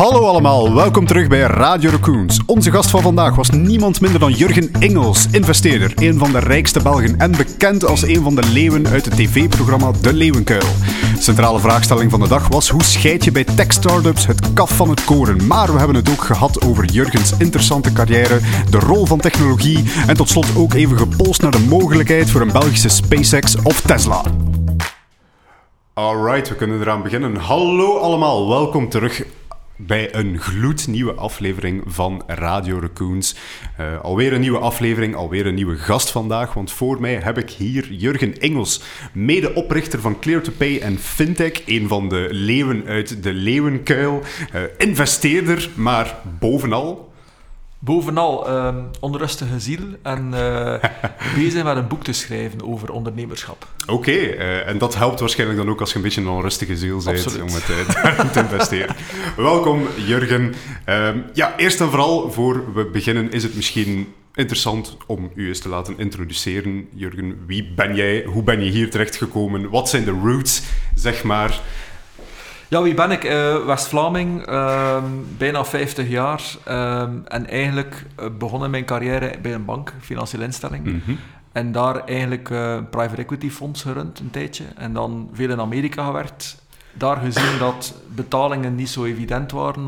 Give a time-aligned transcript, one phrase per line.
[0.00, 2.40] Hallo allemaal, welkom terug bij Radio Raccoons.
[2.46, 6.82] Onze gast van vandaag was niemand minder dan Jurgen Engels, investeerder, een van de rijkste
[6.82, 10.66] Belgen en bekend als een van de leeuwen uit het tv-programma De Leeuwenkuil.
[11.18, 15.04] Centrale vraagstelling van de dag was hoe scheid je bij tech-startups het kaf van het
[15.04, 15.46] koren.
[15.46, 18.40] Maar we hebben het ook gehad over Jurgens interessante carrière,
[18.70, 22.52] de rol van technologie en tot slot ook even gepolst naar de mogelijkheid voor een
[22.52, 24.22] Belgische SpaceX of Tesla.
[25.94, 27.36] Alright, we kunnen eraan beginnen.
[27.36, 29.22] Hallo allemaal, welkom terug
[29.86, 33.36] bij een gloednieuwe aflevering van Radio Raccoons.
[33.80, 37.50] Uh, alweer een nieuwe aflevering, alweer een nieuwe gast vandaag, want voor mij heb ik
[37.50, 38.82] hier Jurgen Engels,
[39.12, 44.22] medeoprichter van Clear2Pay en Fintech, een van de leeuwen uit de leeuwenkuil,
[44.54, 47.09] uh, investeerder, maar bovenal
[47.82, 50.74] Bovenal uh, onrustige ziel en uh,
[51.42, 53.66] bezig met een boek te schrijven over ondernemerschap.
[53.86, 57.02] Oké, uh, en dat helpt waarschijnlijk dan ook als je een beetje een onrustige ziel
[57.04, 58.96] bent om het uh, te investeren.
[59.36, 60.54] Welkom Jurgen.
[60.84, 65.60] Ehm, ja, eerst en vooral voor we beginnen is het misschien interessant om u eens
[65.60, 66.88] te laten introduceren.
[66.94, 68.24] Jurgen, wie ben jij?
[68.24, 69.70] Hoe ben je hier terechtgekomen?
[69.70, 70.62] Wat zijn de roots,
[70.94, 71.60] zeg maar?
[72.70, 73.24] Ja, wie ben ik?
[73.24, 75.02] Uh, West-Vlaming, uh,
[75.38, 76.42] bijna 50 jaar.
[76.68, 80.84] Uh, en eigenlijk uh, begonnen mijn carrière bij een bank, financiële instelling.
[80.84, 81.18] Mm -hmm.
[81.52, 84.64] En daar eigenlijk een private equity fonds gerund een tijdje.
[84.76, 86.62] En dan veel in Amerika gewerkt.
[86.92, 89.84] Daar gezien dat betalingen niet zo evident waren.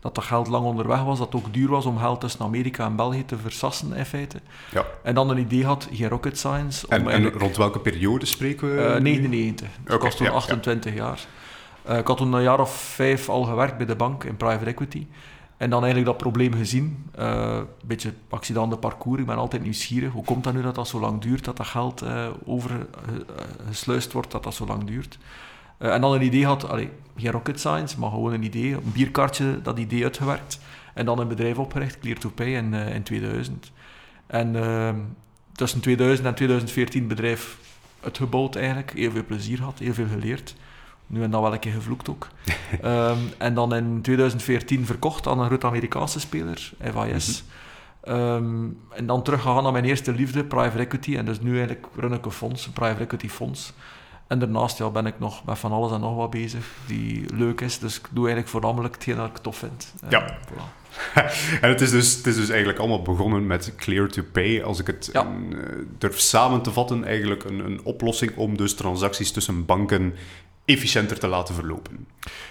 [0.00, 1.18] dat dat geld lang onderweg was.
[1.18, 4.40] Dat het ook duur was om geld tussen Amerika en België te versassen in feite.
[4.72, 4.84] Ja.
[5.02, 6.86] En dan een idee had, geen rocket science.
[6.88, 9.00] En, en rond welke periode spreken we?
[9.00, 9.68] 99.
[9.84, 11.04] Dus okay, was toen ja, 28 ja.
[11.04, 11.26] jaar.
[11.88, 14.64] Uh, ik had toen een jaar of vijf al gewerkt bij de bank in private
[14.64, 15.06] equity.
[15.56, 17.10] En dan eigenlijk dat probleem gezien.
[17.18, 19.20] Uh, een beetje accident de parcours.
[19.20, 20.12] Ik ben altijd nieuwsgierig.
[20.12, 21.44] Hoe komt dat nu dat dat zo lang duurt?
[21.44, 25.18] Dat dat geld uh, overgesluist wordt, dat dat zo lang duurt.
[25.78, 28.72] en dan een idee had, allee, geen rocket science, maar gewoon een idee.
[28.72, 30.60] Een bierkaartje, dat idee uitgewerkt.
[30.94, 33.72] En dan een bedrijf opgericht, Clear2Pay, in, in 2000.
[34.26, 34.96] En ehm,
[35.52, 37.58] tussen 2000 en 2014 het bedrijf
[38.00, 38.92] uitgebouwd eigenlijk.
[38.92, 40.54] Heel veel plezier gehad, heel veel geleerd.
[41.06, 42.28] Nu en dan wel een keer gevloekt ook.
[42.84, 47.44] um, en dan in 2014 verkocht aan een groot Amerikaanse speler, FIS.
[48.04, 48.20] Mm -hmm.
[48.20, 51.16] um, en dan teruggegaan naar mijn eerste liefde, private equity.
[51.16, 53.72] En dus nu eigenlijk run ik een fonds, een private equity fonds.
[54.26, 57.60] En daarnaast ja, ben ik nog met van alles en nog wat bezig die leuk
[57.60, 57.78] is.
[57.78, 59.94] Dus ik doe eigenlijk voornamelijk hetgeen dat ik tof vind.
[60.08, 60.22] Ja.
[60.22, 60.84] Uh, voilà.
[61.62, 64.62] en het is, dus, het is dus eigenlijk allemaal begonnen met Clear to Pay.
[64.62, 65.26] Als ik het ja.
[65.50, 65.58] uh,
[65.98, 70.14] durf samen te vatten, eigenlijk een, een oplossing om dus transacties tussen banken
[70.66, 72.06] efficiënter te laten verlopen.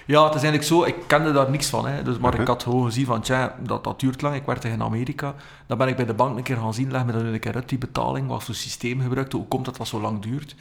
[0.05, 1.87] Ja, het is eigenlijk zo, ik kende daar niks van.
[1.87, 2.03] Hè.
[2.03, 2.41] Dus, maar uh -huh.
[2.41, 4.35] ik had gewoon gezien van, tja, dat, dat duurt lang.
[4.35, 5.35] Ik werkte in Amerika.
[5.67, 7.55] Dan ben ik bij de bank een keer gaan zien, leg me dan een keer
[7.55, 10.55] uit die betaling, wat voor systeem gebruikt, hoe komt dat dat zo lang duurt.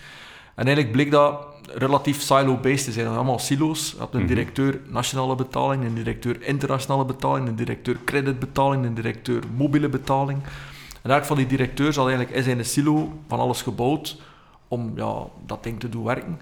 [0.54, 3.06] En eigenlijk bleek dat relatief silo-based te zijn.
[3.06, 3.90] Dat allemaal silo's.
[3.90, 9.42] Je had een directeur nationale betaling, een directeur internationale betaling, een directeur creditbetaling, een directeur
[9.56, 10.38] mobiele betaling.
[10.42, 14.20] En eigenlijk van die directeurs had eigenlijk in een silo van alles gebouwd
[14.68, 15.14] om ja,
[15.46, 16.38] dat ding te doen werken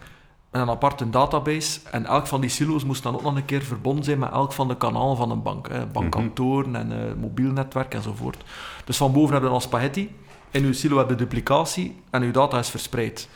[0.52, 1.80] een aparte database.
[1.90, 4.52] En elk van die silo's moest dan ook nog een keer verbonden zijn met elk
[4.52, 5.68] van de kanalen van een bank.
[5.68, 5.86] Hè.
[5.86, 8.44] Bankkantoren en uh, mobiel netwerk enzovoort.
[8.84, 10.14] Dus van boven hebben we dan spaghetti.
[10.50, 13.28] In uw silo heb je duplicatie en uw data is verspreid.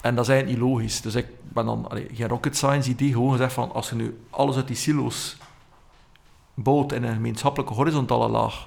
[0.00, 1.00] En dat is eigenlijk niet logisch.
[1.00, 4.18] Dus ik ben dan allee, geen rocket science idee, gewoon gezegd van als je nu
[4.30, 5.36] alles uit die silo's
[6.54, 8.66] bouwt in een gemeenschappelijke horizontale laag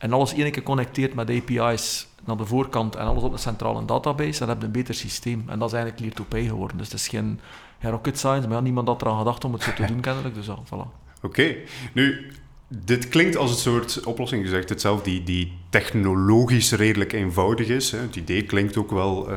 [0.00, 3.84] en alles één keer connecteert met API's naar de voorkant en alles op een centrale
[3.84, 5.44] database, dan heb je een beter systeem.
[5.46, 6.76] En dat is eigenlijk Clear2Pay geworden.
[6.76, 7.40] Dus het is geen,
[7.80, 10.34] geen rocket science, maar ja, niemand had eraan gedacht om het zo te doen kennelijk.
[10.34, 10.70] Dus ja, voilà.
[10.70, 10.86] Oké.
[11.22, 11.58] Okay.
[11.92, 12.30] Nu,
[12.68, 14.44] dit klinkt als een soort oplossing.
[14.44, 17.90] Je zegt het zelf, die, die technologisch redelijk eenvoudig is.
[17.90, 17.98] Hè.
[17.98, 19.30] Het idee klinkt ook wel...
[19.30, 19.36] Uh,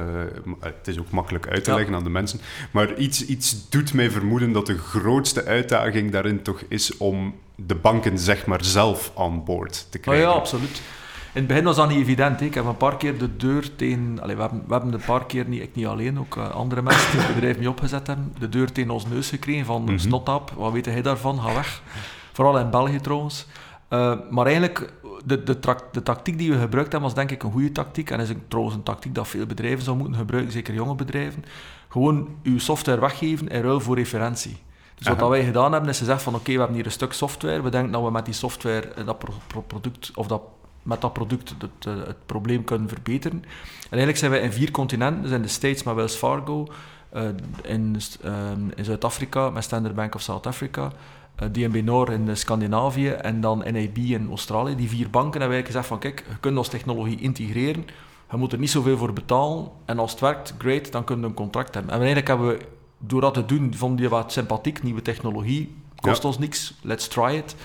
[0.59, 1.75] het is ook makkelijk uit te ja.
[1.75, 2.39] leggen aan de mensen.
[2.71, 7.33] Maar iets, iets doet mij vermoeden dat de grootste uitdaging daarin toch is om
[7.65, 10.27] de banken zeg maar zelf aan boord te krijgen.
[10.27, 10.81] Oh ja, absoluut.
[11.33, 12.39] In het begin was dat niet evident.
[12.39, 12.45] Hè.
[12.45, 14.15] Ik heb een paar keer de deur tegen...
[14.15, 17.11] We, hebben, we hebben een paar keer, niet, ik niet alleen, ook uh, andere mensen
[17.11, 19.97] die het bedrijf mee opgezet hebben, de deur tegen ons neus gekregen van mm -hmm.
[19.97, 21.81] snotap, wat weet hij daarvan, ga weg.
[22.31, 23.45] Vooral in België trouwens.
[23.89, 24.93] Uh, maar eigenlijk,
[25.25, 25.59] de, de,
[25.91, 28.09] de, tactiek die we gebruikt hebben, was denk ik een goede tactiek.
[28.09, 31.45] En is een, trouwens een tactiek dat veel bedrijven zouden moeten gebruiken, zeker jonge bedrijven.
[31.89, 34.57] Gewoon uw software weggeven in ruil voor referentie.
[34.95, 37.13] Dus wat wij gedaan hebben, is gezegd van oké, okay, we hebben hier een stuk
[37.13, 37.61] software.
[37.61, 40.41] We denken dat we met die software dat pro pro product, of dat
[40.83, 43.37] met dat product het, uh, het, probleem kunnen verbeteren.
[43.43, 46.67] En eigenlijk zijn wij in vier continenten, dus in de States met Wells Fargo,
[47.13, 47.23] uh,
[47.61, 47.97] in,
[48.75, 50.91] in Zuid-Afrika met Standard Bank of South Africa,
[51.51, 54.75] DNB Noor in Scandinavië en dan NAB in Australië.
[54.75, 57.85] Die vier banken hebben wij gezegd van kijk, je kunt onze technologie integreren,
[58.31, 61.29] je moet er niet zoveel voor betalen en als het werkt, great, dan kunnen we
[61.29, 61.91] een contract hebben.
[61.91, 62.59] En eigenlijk hebben we,
[63.07, 67.33] door dat te doen, vonden die wat sympathiek, nieuwe technologie, kost ons niks, let's try
[67.35, 67.55] it.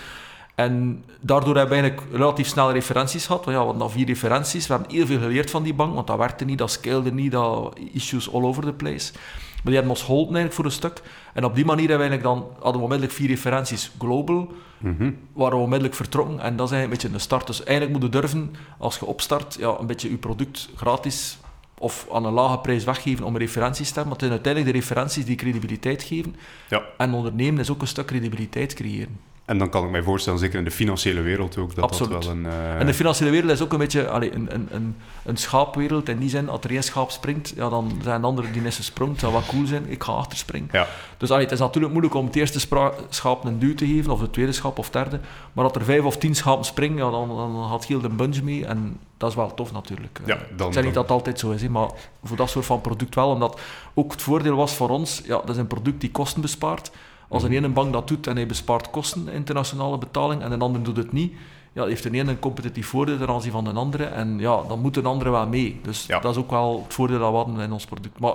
[0.54, 3.44] En daardoor hebben we eigenlijk relatief snel referenties gehad.
[3.44, 4.66] Want ja, we hadden al vier referenties.
[4.66, 7.32] We hebben heel veel geleerd van die bank, want dat werkte niet, dat scalede niet,
[7.32, 9.12] dat issues all over the place.
[9.12, 11.02] Maar die hebben ons geholpen eigenlijk voor een stuk.
[11.34, 15.10] En op die manier hebben we eigenlijk dan, hadden we onmiddellijk vier referenties global, Mhm.
[15.32, 16.40] waren we onmiddellijk vertrokken.
[16.40, 17.46] En dat is eigenlijk een beetje de start.
[17.46, 21.38] Dus eigenlijk moet je durven, als je opstart, ja, een beetje je product gratis
[21.78, 24.08] of aan een lage prijs weggeven om referenties te hebben.
[24.08, 26.36] Want het zijn uiteindelijk de referenties die credibiliteit geven.
[26.68, 26.82] Ja.
[26.96, 29.20] En ondernemen is ook een stuk credibiliteit creëren.
[29.48, 32.12] En dan kan ik mij voorstellen, zeker in de financiële wereld ook, dat Absoluut.
[32.12, 32.46] dat wel een...
[32.46, 36.08] eh, En de financiële wereld is ook een beetje allee, een, een, een, een schaapwereld.
[36.08, 38.72] In die zin, als er één schaap springt, ja, dan zijn de anderen die net
[38.80, 39.12] sprongen.
[39.12, 40.68] Het zou wat cool zijn, ik ga achterspringen.
[40.72, 40.86] Ja,
[41.16, 42.60] Dus allee, het is natuurlijk moeilijk om het eerste
[43.08, 45.20] schaap een duw te geven, of de tweede schaap of derde.
[45.52, 48.42] Maar als er vijf of tien schapen springen, ja, dan, dan gaat heel de bunch
[48.42, 48.66] mee.
[48.66, 50.20] En dat is wel tof natuurlijk.
[50.26, 51.88] Ja, Eh, dan- ik zeg niet dat het altijd zo is, maar
[52.24, 53.28] voor dat soort van product wel.
[53.30, 53.60] Omdat
[53.94, 56.90] ook het voordeel was voor ons, ja, dat is een product die kosten bespaart.
[57.28, 60.82] Als een ene bank dat doet en hij bespaart kosten, internationale betaling, en een ander
[60.82, 61.32] doet het niet,
[61.72, 64.04] ja, heeft de ene een competitief voordeel ten aanzien van de andere.
[64.04, 65.80] En ja, dan moet een andere wel mee.
[65.82, 66.18] Dus Ja.
[66.20, 68.18] dat is ook wel het voordeel dat we hadden in ons product.
[68.20, 68.34] Maar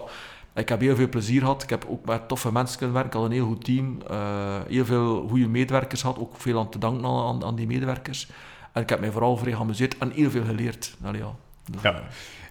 [0.55, 1.63] ik heb heel veel plezier gehad.
[1.63, 3.11] Ik heb ook met toffe mensen kunnen werken.
[3.13, 3.97] Ik had een heel goed team.
[4.09, 6.19] eh, heel veel goede medewerkers gehad.
[6.19, 8.27] Ook veel aan te danken aan, aan, die medewerkers.
[8.71, 10.95] En ik heb mij vooral vrij geamuseerd en heel veel geleerd.
[11.03, 11.35] Allee, ja.
[11.71, 11.93] Dus, Ja.
[11.93, 11.99] eh,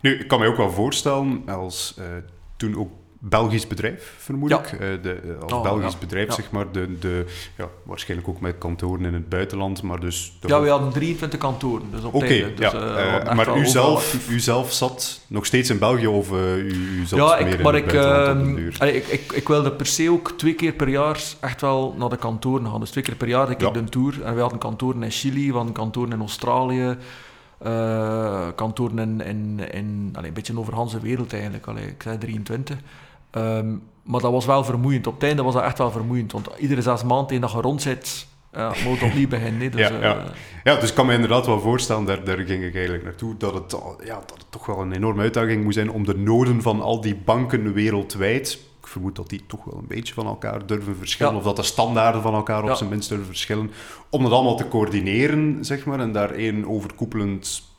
[0.01, 2.05] Nu, ik kan me ook wel voorstellen, als eh,
[2.57, 2.91] toen ook
[3.25, 4.59] Belgisch bedrijf, vermoed Ja.
[4.59, 4.73] ik.
[4.73, 5.99] eh, de, eh, als Oh, Belgisch ja.
[5.99, 6.35] bedrijf, Ja.
[6.35, 6.73] zeg maar.
[6.73, 7.27] De, de,
[7.57, 10.39] ja, waarschijnlijk ook met kantoren in het buitenland, maar dus...
[10.41, 11.87] ja, we hadden 23 kantoren.
[11.91, 12.27] Dus op Oké.
[12.27, 12.73] Dus, ja.
[12.73, 16.37] eh, maar u zelf, u zelf zat nog steeds in België of u,
[16.67, 19.33] u zat Ja, meer ik, in maar het ik, buitenland op ehm, allee, ik, ik,
[19.33, 22.81] ik wilde per se ook twee keer per jaar echt wel naar de kantoren gaan.
[22.81, 23.71] Dus twee keer per jaar ik Ja.
[23.75, 24.23] een tour.
[24.23, 26.97] En we hadden kantoren in Chili, we hadden kantoren in Australië,
[28.55, 31.67] kantoren in, in, in allee, een beetje over de wereld eigenlijk.
[31.67, 32.77] Allee, ik zei 23.
[33.33, 33.71] Ehm,
[34.05, 35.07] maar dat was wel vermoeiend.
[35.07, 36.33] Op het einde was dat echt wel vermoeiend.
[36.33, 39.71] Want iedere zes maanden dat je rond zit, ja, moet opnieuw beginnen.
[39.71, 40.25] Dus, Ja, eh, ja.
[40.65, 43.55] Ja, dus ik kan me inderdaad wel voorstellen, daar, daar ging ik eigenlijk naartoe, dat
[43.55, 46.81] het, ja, dat het toch wel een enorme uitdaging moet zijn om de noden van
[46.81, 50.97] al die banken wereldwijd, ik vermoed dat die toch wel een beetje van elkaar durven
[50.97, 51.39] verschillen, Ja.
[51.39, 52.75] of dat de standaarden van elkaar op Ja.
[52.75, 53.71] zijn minst durven verschillen,
[54.11, 57.72] om dat allemaal te coördineren, zeg maar, en daar één overkoepelend, ko-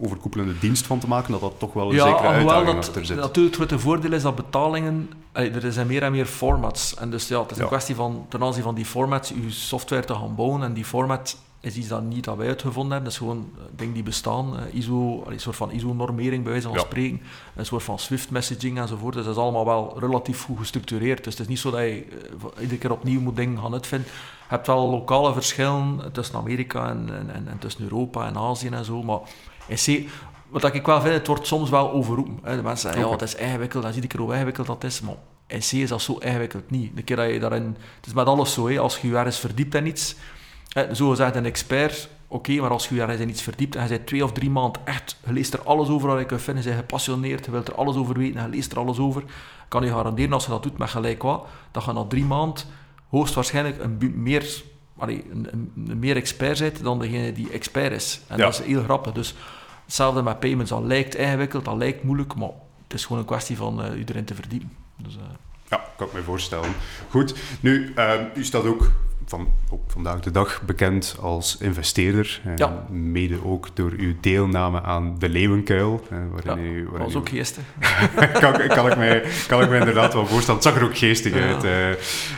[0.00, 3.04] overkoepelende dienst van te maken, dat dat toch wel een Ja, zekere uitdaging dat achter
[3.06, 3.16] zit.
[3.16, 6.94] natuurlijk het grote voordeel is dat betalingen, er zijn meer en meer formats.
[6.94, 10.04] En dus ja, het is een kwestie van ten aanzien van die formats, je software
[10.04, 10.62] te gaan bouwen.
[10.62, 13.04] En die format is iets dat niet dat wij uitgevonden hebben.
[13.12, 14.58] Dat is gewoon eh, dingen die bestaan.
[14.58, 16.82] eh, ISO, een soort van ISO-normering bij wijze van Ja.
[16.82, 17.20] spreken.
[17.56, 19.14] Een soort van Swift-messaging enzovoort.
[19.14, 21.24] Dus dat is allemaal wel relatief goed gestructureerd.
[21.24, 22.06] Dus het is niet zo dat je
[22.56, 24.08] eh, iedere keer opnieuw moet dingen gaan uitvinden.
[24.08, 28.68] Je hebt wel lokale verschillen tussen Amerika en, en, en, en tussen Europa en Azië
[28.68, 29.02] en zo.
[29.02, 29.18] Maar
[29.68, 30.10] C,
[30.48, 32.38] wat ik wel vind, het wordt soms wel overroepen.
[32.42, 32.56] Hè.
[32.56, 35.00] De mensen zeggen, ja, het is ingewikkeld, dan zie ik er hoe ingewikkeld dat is.
[35.00, 35.14] Maar
[35.46, 36.96] in C is dat zo ingewikkeld niet.
[36.96, 37.76] De keer dat je daarin...
[37.96, 38.78] Het is met alles zo, hè.
[38.78, 40.16] als je je ergens verdiept in iets...
[40.68, 43.82] Hè, zo gezegd een expert, oké, maar als je je ergens in iets verdiept en
[43.82, 45.16] je bent twee of drie maanden echt...
[45.26, 47.74] Je leest er alles over wat je kunt vinden, je bent gepassioneerd, je wilt er
[47.74, 49.22] alles over weten, je leest er alles over,
[49.68, 52.64] kan je garanderen als je dat doet met gelijk wat, dat je na drie maanden
[53.08, 54.62] hoogstwaarschijnlijk een meer...
[55.02, 58.20] allee, een, meer expert bent dan degene die expert is.
[58.26, 58.44] En Ja.
[58.44, 59.12] dat is heel grappig.
[59.12, 59.34] Dus
[59.84, 60.70] hetzelfde met payments.
[60.70, 62.50] Dat lijkt ingewikkeld, dat lijkt moeilijk, maar
[62.82, 64.70] het is gewoon een kwestie van eh iedereen te verdiepen.
[64.96, 65.22] Dus, eh,
[65.68, 66.68] Ja, kan ik me voorstellen.
[67.10, 68.90] Goed, nu, eh, u staat ook
[69.26, 69.48] van,
[69.86, 72.40] vandaag de dag bekend als investeerder.
[72.56, 72.84] Ja.
[72.90, 76.06] Mede ook door uw deelname aan de Leeuwenkuil.
[76.10, 77.62] waarin Ja, u, waarin was u- ook geestig.
[78.40, 80.60] kan, kan, ik mij, kan ik me inderdaad wel voorstellen.
[80.60, 81.40] Het zag er ook geestig Ja.
[81.40, 81.64] uit.
[81.64, 81.70] Eh,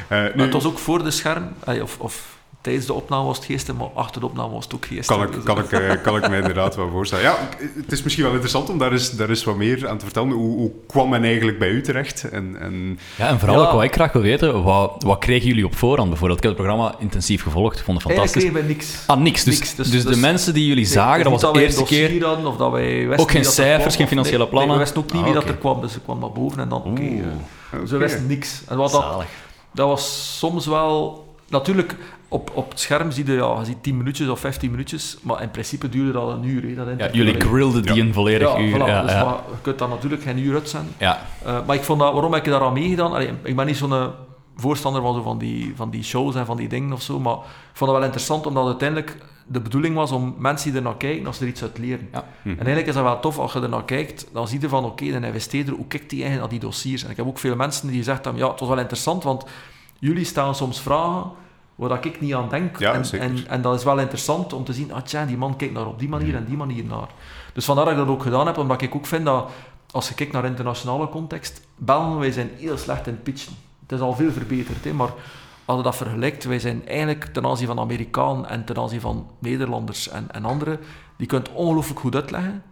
[0.08, 1.48] Maar nu, het was ook voor de scherm,
[1.82, 2.33] of, of
[2.64, 5.16] tijdens de opname was het geestig, maar achter de opname was het ook geestig.
[5.16, 7.24] kan ik, Dus, kan, eh, ik, eh, kan ik me inderdaad wel voorstellen.
[7.24, 7.36] Ja,
[7.76, 10.30] het is misschien wel interessant om daar eens, daar eens wat meer aan te vertellen.
[10.30, 12.24] Hoe, hoe kwam men eigenlijk bij u terecht?
[12.30, 13.66] En, en, Ja, en vooral Ja.
[13.66, 16.38] ook wat ik graag wil weten, wat, wat kregen jullie op voorhand bijvoorbeeld?
[16.38, 18.68] Ik heb het programma intensief gevolgd, vond het Eigenlijk fantastisch.
[18.68, 19.06] kregen we niks.
[19.06, 19.44] Ah, niks.
[19.44, 21.60] Dus, Niks, dus, dus- de dus- mensen die jullie zagen, het dat was niet de
[21.60, 22.24] eerste keer...
[22.24, 24.68] hadden, of dat wij Ook geen dat er cijfers, kwam, geen financiële nee, plannen?
[24.76, 26.58] Nee, we wisten ook niet Ah, wie dat er kwam, dus ze kwam naar boven
[26.58, 27.00] en dan, oké.
[27.00, 27.18] Oeh,
[27.72, 27.86] eh.
[27.86, 28.62] Ze wisten niks.
[28.68, 29.22] En wat dat,
[29.72, 31.22] dat was soms wel...
[31.48, 31.96] Natuurlijk,
[32.34, 35.42] op, op het scherm zie je, ja, je ziet 10 minuutjes of 15 minuutjes, maar
[35.42, 36.62] in principe duurde dat een uur.
[36.62, 38.02] Hè, dat Ja, jullie Allee, grilden die Ja.
[38.02, 38.74] een volledig ja, uur.
[38.74, 39.24] voilà, ja, dus ja.
[39.24, 40.92] maar je kunt dat natuurlijk geen uur uitzenden.
[40.98, 41.26] ja.
[41.44, 43.12] Eh, maar ik vond dat, waarom heb ik daar aan meegedaan?
[43.12, 44.06] Allee, ik ben niet zo'n eh,
[44.56, 47.34] voorstander van, zo van, die, van die shows en van die dingen of zo, maar
[47.34, 47.40] ik
[47.72, 51.26] vond het wel interessant omdat uiteindelijk de bedoeling was om mensen die er naar kijken,
[51.26, 52.08] als ze er iets uit leren.
[52.12, 52.24] Ja.
[52.42, 52.48] Hm.
[52.48, 54.84] En eigenlijk is dat wel tof als je er naar kijkt, dan zie je van
[54.84, 57.04] oké, een investeerder, hoe kijkt die eigenlijk naar die dossiers?
[57.04, 59.44] En ik heb ook veel mensen die gezegd hebben, ja, het was wel interessant, want
[59.98, 61.30] jullie stellen soms vragen
[61.74, 62.78] waar ik niet aan denk.
[62.78, 65.56] Ja, en, en, en dat is wel interessant om te zien, ah tja, die man
[65.56, 67.08] kijkt naar op die manier en die manier naar.
[67.52, 69.50] Dus vandaar dat ik dat ook gedaan heb, omdat ik ook vind dat
[69.90, 73.52] als je kijkt naar internationale context, Belgen, wij zijn heel slecht in pitchen.
[73.82, 75.10] Het is al veel verbeterd, hè, maar
[75.64, 79.26] als je dat vergelijkt, wij zijn eigenlijk ten aanzien van Amerikanen en ten aanzien van
[79.38, 80.78] Nederlanders en, en anderen,
[81.16, 82.62] die kunt ongelooflijk goed uitleggen.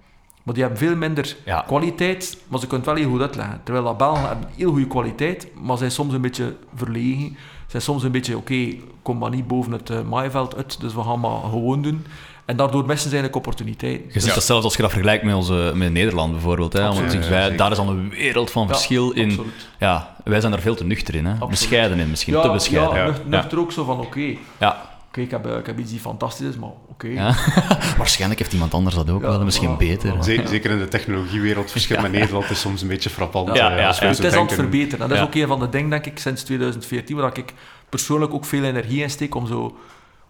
[0.42, 1.64] Maar die hebben veel minder Ja.
[1.66, 3.60] kwaliteit, maar ze kunnen het wel heel goed uitleggen.
[3.64, 7.36] Terwijl dat Belgen hebben heel goede kwaliteit, maar zijn soms een beetje verlegen.
[7.72, 11.02] Zijn soms een beetje, oké, kom maar niet boven het eh, maaiveld uit, dus we
[11.02, 12.06] gaan maar gewoon doen.
[12.44, 14.04] En daardoor missen ze eigenlijk opportuniteiten.
[14.12, 16.72] Je ziet dat zelfs als je dat vergelijkt met, onze, met Nederland bijvoorbeeld.
[16.72, 19.28] Hè, want wij- Ja, daar is al een wereld van Ja, verschil in.
[19.28, 19.68] absoluut.
[19.78, 21.24] Ja, wij zijn daar veel te nuchter in.
[21.24, 21.30] Hè?
[21.32, 21.50] Absoluut.
[21.50, 22.94] Bescheiden in, misschien ja, te bescheiden.
[22.94, 23.06] Ja, Ja.
[23.06, 24.90] nuchter, nuchter ook zo van, oké, Ja.
[25.12, 27.06] Oké, ik, heb, eh, ik heb iets die fantastisch is, maar oké.
[27.06, 27.34] Ja.
[27.98, 30.24] Waarschijnlijk heeft iemand anders dat ook Ja, wel, misschien beter.
[30.24, 33.56] Zeker in de technologiewereld, verschil met Nederland is soms een beetje frappant.
[33.56, 35.00] Ja, Het is aan het verbeteren.
[35.02, 37.52] En dat is ook een van de dingen, denk ik, sinds 2014, waar ik
[37.88, 39.76] persoonlijk ook veel energie in steek om zo...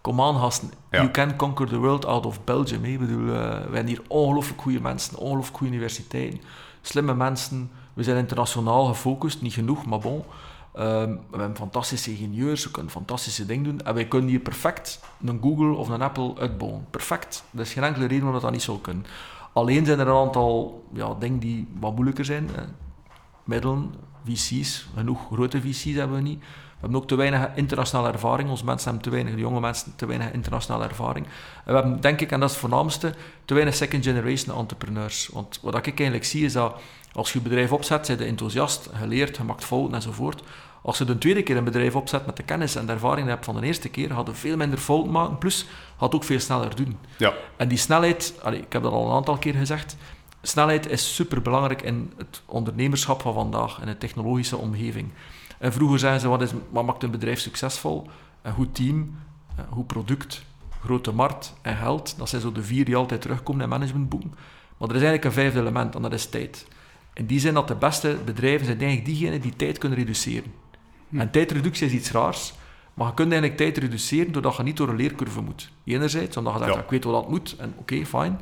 [0.01, 0.71] Kom aan, gasten.
[0.91, 0.99] Ja.
[0.99, 2.85] You can conquer the world out of Belgium.
[2.85, 2.91] hè.
[2.91, 6.41] Ik bedoel, eh, wij hebben hier ongelooflijk goede mensen, ongelooflijk goede universiteiten,
[6.81, 7.71] slimme mensen.
[7.95, 10.25] We zijn internationaal gefocust, niet genoeg, maar bon.
[10.73, 13.81] Ehm, we hebben fantastische ingenieurs, we kunnen fantastische dingen doen.
[13.81, 16.87] En wij kunnen hier perfect een Google of een Apple uitbouwen.
[16.91, 17.45] Perfect.
[17.55, 19.05] Er is geen enkele reden waarom dat, dat niet zou kunnen.
[19.53, 22.49] Alleen zijn er een aantal ja, dingen die wat moeilijker zijn.
[23.45, 26.39] Middelen, VC's, genoeg grote VC's hebben we niet.
[26.41, 28.51] We hebben ook te weinig internationale ervaring.
[28.51, 31.27] Onze mensen hebben te weinig, de jonge mensen, te weinig internationale ervaring.
[31.27, 31.33] En
[31.65, 33.15] we hebben, denk ik, en dat is het voornaamste,
[33.45, 35.29] te weinig second generation entrepreneurs.
[35.33, 36.81] Want wat ik eigenlijk zie is dat
[37.13, 40.43] als je je bedrijf opzet, zijn je enthousiast, geleerd, je maakt fouten enzovoort.
[40.83, 43.27] Als je de tweede keer een bedrijf opzet met de kennis en de ervaring die
[43.27, 45.67] je hebt van de eerste keer, gaat je veel minder fouten maken, plus
[45.99, 46.99] gaat ook veel sneller doen.
[47.17, 49.97] Ja, En die snelheid, ik heb dat al een aantal keer gezegd,
[50.43, 55.13] snelheid is superbelangrijk in het ondernemerschap van vandaag, in de technologische omgeving.
[55.59, 58.07] En vroeger zeiden ze, wat, is, wat maakt een bedrijf succesvol?
[58.43, 59.19] Een goed team,
[59.57, 60.43] een goed product,
[60.85, 62.19] grote markt en geld.
[62.19, 64.35] Dat zijn zo de vier die altijd terugkomen in managementboeken.
[64.77, 66.67] Maar er is eigenlijk een vijfde element, en dat is tijd.
[67.15, 70.53] In die zin dat de beste bedrijven zijn eigenlijk diegenen die tijd kunnen reduceren.
[71.13, 72.53] En tijdreductie is iets raars,
[72.95, 75.71] maar je kunt eigenlijk tijd reduceren doordat je niet door een leercurve moet.
[75.85, 76.81] Enerzijds, omdat je zegt, Ja.
[76.81, 78.41] ik weet wat dat moet, en oké, fijn.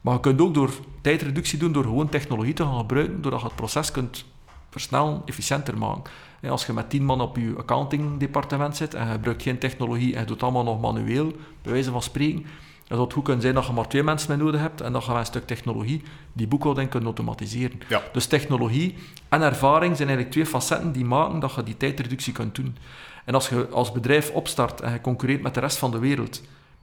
[0.00, 3.46] Maar je kunt ook door tijdreductie doen door gewoon technologie te gaan gebruiken, doordat je
[3.46, 4.24] het proces kunt
[4.70, 6.12] versnellen, efficiënter maken.
[6.40, 10.14] En als je met tien man op je accountingdepartement zit en je gebruikt geen technologie
[10.14, 11.26] en je doet het allemaal nog manueel,
[11.62, 12.46] bij wijze van spreken,
[12.86, 14.92] dan zou het goed kunnen zijn dat je maar twee mensen mee nodig hebt en
[14.92, 17.80] dat je met een stuk technologie die boekhouding kunt automatiseren.
[17.88, 18.02] Ja.
[18.12, 18.94] Dus technologie
[19.28, 22.76] en ervaring zijn eigenlijk twee facetten die maken dat je die tijdreductie kunt doen.
[23.24, 26.42] En als je als bedrijf opstart en je concurreert met de rest van de wereld,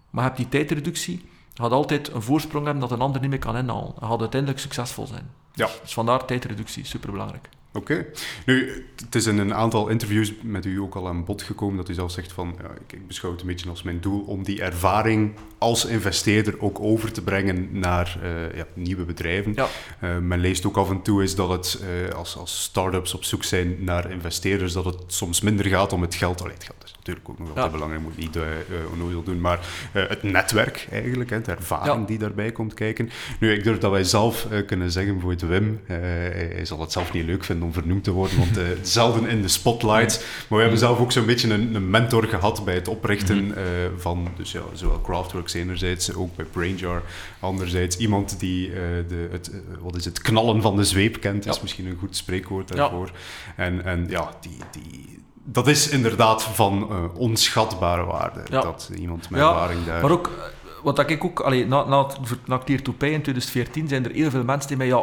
[0.10, 3.29] maar je hebt die tijdreductie, je gaat altijd een voorsprong hebben dat een ander niet
[3.29, 3.93] meer kan inhalen.
[4.00, 5.29] Je gaat uiteindelijk succesvol zijn.
[5.53, 5.70] ja.
[5.81, 7.50] Dus vandaar tijdreductie, superbelangrijk.
[7.74, 8.06] Oké.
[8.46, 11.90] Nu, het is in een aantal interviews met u ook al aan bod gekomen dat
[11.90, 14.44] u zelf zegt van, ja, ik, ik beschouw het een beetje als mijn doel om
[14.44, 19.54] die ervaring als investeerder ook over te brengen naar eh, ja, nieuwe bedrijven.
[19.56, 19.68] Ja.
[20.00, 23.24] Eh, men leest ook af en toe is dat het, eh, als, als start-ups op
[23.24, 26.42] zoek zijn naar investeerders, dat het soms minder gaat om het geld.
[26.42, 27.72] Allee, het geld is natuurlijk ook nog altijd Ja.
[27.72, 28.44] belangrijk, moet niet uh,
[28.91, 29.60] onnozel doen, maar
[29.94, 32.06] eh, het netwerk eigenlijk, hè, de ervaring Ja.
[32.06, 33.10] die daarbij komt kijken.
[33.39, 36.80] Nu, ik durf dat wij zelf eh, kunnen zeggen, bijvoorbeeld Wim, eh, hij hij zal
[36.80, 40.18] het zelf niet leuk vinden om vernoemd te worden, want eh, zelden in de spotlights.
[40.20, 43.63] Maar we hebben zelf ook zo'n beetje een, een mentor gehad bij het oprichten eh,
[43.98, 47.01] van dus ja, zowel Craftworks enerzijds, ook bij Brainjar
[47.39, 47.98] anderzijds.
[47.98, 48.74] Iemand die eh,
[49.08, 52.15] de, het, eh, wat is het, knallen van de zweep kent, is misschien een goed
[52.15, 53.12] spreekwoord daarvoor.
[53.56, 54.58] En, en ja, die...
[54.72, 58.62] die dat is inderdaad van eh, onschatbare waarde, Ja.
[58.62, 60.02] dat iemand met Ja, ervaring daar...
[60.02, 60.44] Maar ook, eh,
[60.84, 64.12] wat ik ook, allee, na, na, het na Clear to Pay in 2014 zijn er
[64.12, 65.02] heel veel mensen die mij, ja,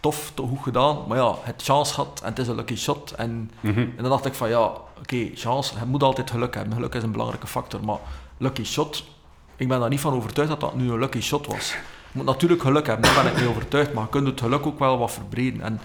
[0.00, 3.10] tof, toch goed gedaan, maar ja, het chance had en het is een lucky shot.
[3.10, 3.78] En, Mhm.
[3.78, 4.64] en dan dacht ik van, ja,
[4.98, 6.72] oké, chance, je moet altijd geluk hebben.
[6.74, 7.98] Geluk is een belangrijke factor, maar
[8.36, 9.04] lucky shot,
[9.56, 11.70] ik ben daar niet van overtuigd dat dat nu een lucky shot was.
[12.12, 14.66] Je moet natuurlijk geluk hebben, daar ben ik mee overtuigd, maar je kunt het geluk
[14.66, 15.60] ook wel wat verbreden.
[15.60, 15.80] En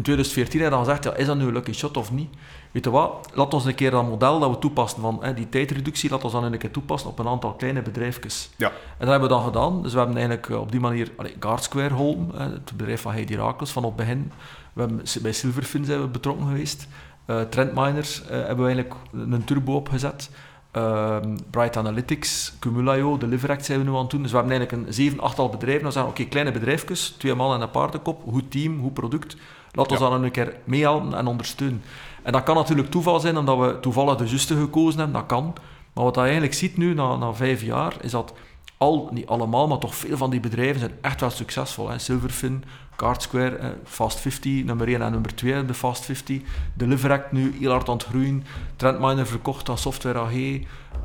[0.00, 2.28] in 2014 heb je dan gezegd, ja, is dat nu een lucky shot of niet?
[2.70, 5.48] Weet je wat, laat ons een keer dat model dat we toepassen van hè, die
[5.48, 8.50] tijdreductie, laat ons dan een keer toepassen op een aantal kleine bedrijfjes.
[8.56, 8.68] Ja.
[8.68, 9.82] En dat hebben we dan gedaan.
[9.82, 13.00] Dus we hebben eigenlijk eh, op die manier allee, Guard Square geholpen, hè, het bedrijf
[13.00, 14.32] van Heidi Rakels, van op het begin.
[14.72, 16.88] We hebben, bij Silverfin zijn we betrokken geweest.
[17.24, 20.30] Eh Trendminers eh, hebben we eigenlijk een turbo opgezet.
[20.70, 24.22] Ehm, Bright Analytics, Cumulaio, Deliveract zijn we nu aan het doen.
[24.22, 25.82] Dus we hebben eigenlijk een zeven, achttal bedrijven.
[25.82, 29.36] Dan zeggen we, oké, kleine bedrijfjes, twee man en een paardenkop, goed team, goed product.
[29.72, 30.08] Laat ons Ja.
[30.08, 31.82] dan een keer meehelpen en ondersteunen.
[32.22, 35.54] En dat kan natuurlijk toeval zijn, omdat we toevallig de juiste gekozen hebben, dat kan.
[35.92, 38.32] Maar wat je eigenlijk ziet nu, na, na vijf jaar, is dat
[38.78, 41.88] al, niet allemaal, maar toch veel van die bedrijven zijn echt wel succesvol.
[41.88, 41.98] Hè.
[41.98, 42.64] Silverfin,
[42.96, 46.40] Card Square, eh, Fast 50, nummer 1 en nummer 2 de Fast 50.
[46.74, 48.44] Deliveract nu heel hard aan het groeien.
[48.76, 50.32] Trendminer verkocht aan Software AG.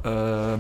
[0.02, 0.60] ehm,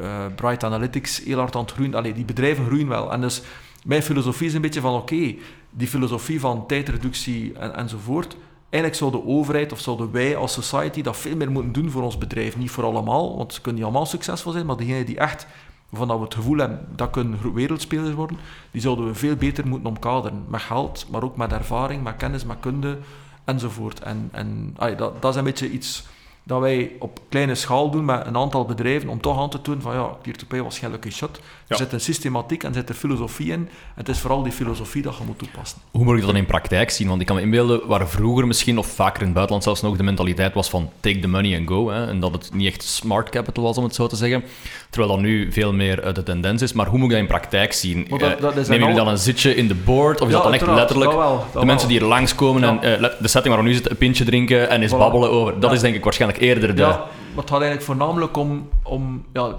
[0.00, 1.94] eh, Bright Analytics heel hard aan het groeien.
[1.94, 3.12] Allee, die bedrijven groeien wel.
[3.12, 3.42] En dus
[3.84, 5.34] mijn filosofie is een beetje van, oké,
[5.76, 8.36] die filosofie van tijdreductie en, enzovoort,
[8.70, 12.02] eigenlijk zou de overheid of zouden wij als society dat veel meer moeten doen voor
[12.02, 12.56] ons bedrijf.
[12.56, 15.46] Niet voor allemaal, want ze kunnen niet allemaal succesvol zijn, maar degenen die echt
[15.88, 18.36] waarvan dat we het gevoel hebben dat kunnen wereldspelers worden,
[18.70, 20.44] die zouden we veel beter moeten omkaderen.
[20.48, 22.98] Met geld, maar ook met ervaring, met kennis, met kunde
[23.44, 24.00] enzovoort.
[24.00, 26.04] En, en allee, dat, dat is een beetje iets
[26.46, 29.82] dat wij op kleine schaal doen met een aantal bedrijven om toch aan te tonen
[29.82, 31.40] van ja, Peer-to-Pay was geen lucky shot.
[31.68, 33.68] Er zit een systematiek en zit er filosofie in.
[33.94, 35.78] Het is vooral die filosofie dat je moet toepassen.
[35.90, 37.08] Hoe moet ik dat dan in praktijk zien?
[37.08, 39.96] Want ik kan me inbeelden waar vroeger misschien, of vaker in het buitenland zelfs nog,
[39.96, 41.88] de mentaliteit was van take the money and go.
[41.90, 44.44] Hè, en dat het niet echt smart capital was, om het zo te zeggen.
[44.90, 46.72] Terwijl dat nu veel meer eh, de tendens is.
[46.72, 48.06] Maar hoe moet ik dat in praktijk zien?
[48.18, 50.20] Dat- dat is Nemen jullie al- dan een zitje in de board?
[50.20, 51.98] Of is Ja, dat dan echt letterlijk dat wel, dat de mensen wel.
[51.98, 52.80] die hier langskomen Ja.
[52.82, 54.96] en eh, de setting waar we nu zitten, een pintje drinken en eens Voilà.
[54.98, 55.60] babbelen over?
[55.60, 56.82] Dat is denk ik waarschijnlijk eerder de...
[56.82, 59.54] Ja, maar het gaat eigenlijk voornamelijk om, om ja,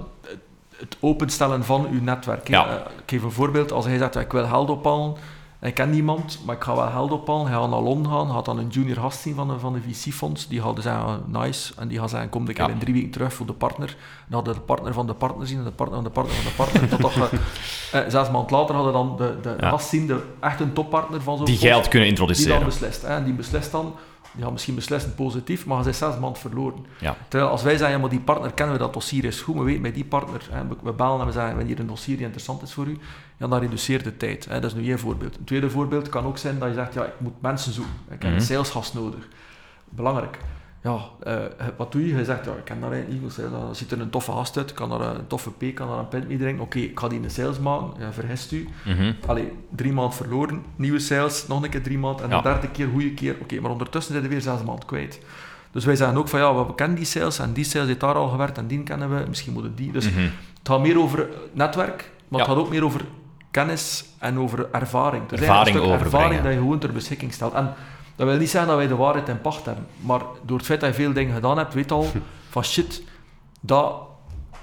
[0.77, 2.47] het- openstellen van uw netwerk.
[2.47, 2.67] Ja.
[2.67, 3.71] Eh, Ik geef een voorbeeld.
[3.71, 5.15] Als hij zegt, ik wil geld ophalen,
[5.59, 7.47] en ik ken niemand, maar ik ga wel geld ophalen.
[7.47, 9.79] Hij gaat naar Londen gaan, gaat dan een junior gast zien van de, van de
[9.81, 10.47] VC-fonds.
[10.47, 11.73] Die gaat dus zeggen, nice.
[11.77, 12.67] En die gaat zeggen, kom ik Ja.
[12.67, 13.87] in drie weken terug voor de partner.
[13.87, 13.95] Dan
[14.35, 16.55] hadden de partner van de partner zien, en de partner van de partner van de
[16.55, 16.89] partner.
[16.97, 17.37] Totdat je,
[17.91, 19.69] eh, zes maanden later hadden dan de, de Ja.
[19.69, 21.71] gast zien, de, echt een toppartner van zo'n Die fonds.
[21.71, 22.65] geld kunnen Die dan introduceren.
[22.65, 23.01] beslist.
[23.01, 23.07] Hè?
[23.07, 23.93] En die beslist dan,
[24.43, 26.85] gaat misschien beslissen positief, maar hij is zes maanden verloren.
[26.99, 27.15] Ja.
[27.27, 29.63] Terwijl als wij zeggen, ja, maar die partner kennen we, dat dossier is goed, we
[29.63, 32.15] weten bij die partner, hè, we, bellen en we zeggen, we hebben hier een dossier
[32.15, 32.97] die interessant is voor u,
[33.37, 34.45] ja, dan reduceert de tijd.
[34.45, 34.59] Hè.
[34.59, 35.37] Dat is nu één voorbeeld.
[35.37, 37.93] Een tweede voorbeeld kan ook zijn dat je zegt, ja, ik moet mensen zoeken.
[38.05, 38.33] Ik heb Mhm.
[38.33, 39.27] een salesgast nodig.
[39.89, 40.37] Belangrijk.
[40.85, 41.35] Ja, eh,
[41.77, 42.15] wat doe je?
[42.15, 44.73] Je zegt, ja, ik ken daar eigenlijk niet, dan ziet er een toffe gast uit,
[44.73, 46.63] kan er een toffe P, kan er een pint mee drinken.
[46.63, 48.67] Oké, ik ga die een sales maken, ja, vergist u.
[48.85, 49.11] Mhm.
[49.25, 52.37] Allee, drie maanden verloren, nieuwe sales, nog een keer drie maanden en Ja.
[52.37, 53.35] de derde keer goede keer.
[53.41, 55.19] Oké, maar ondertussen zijn we weer zes maanden kwijt.
[55.71, 58.15] Dus wij zeggen ook van ja, we kennen die sales en die sales heeft daar
[58.15, 59.91] al gewerkt en die kennen we, misschien moeten die.
[59.91, 60.19] Dus Mhm.
[60.59, 63.01] het gaat meer over netwerk, maar het gaat ook meer over
[63.51, 65.27] kennis en over ervaring.
[65.27, 67.53] Dus Ervaring een stuk ervaring dat je gewoon ter beschikking stelt.
[67.53, 67.73] En
[68.15, 70.79] dat wil niet zeggen dat wij de waarheid in pacht hebben, maar door het feit
[70.79, 72.07] dat je veel dingen gedaan hebt, weet al
[72.49, 73.03] van shit,
[73.61, 73.95] dat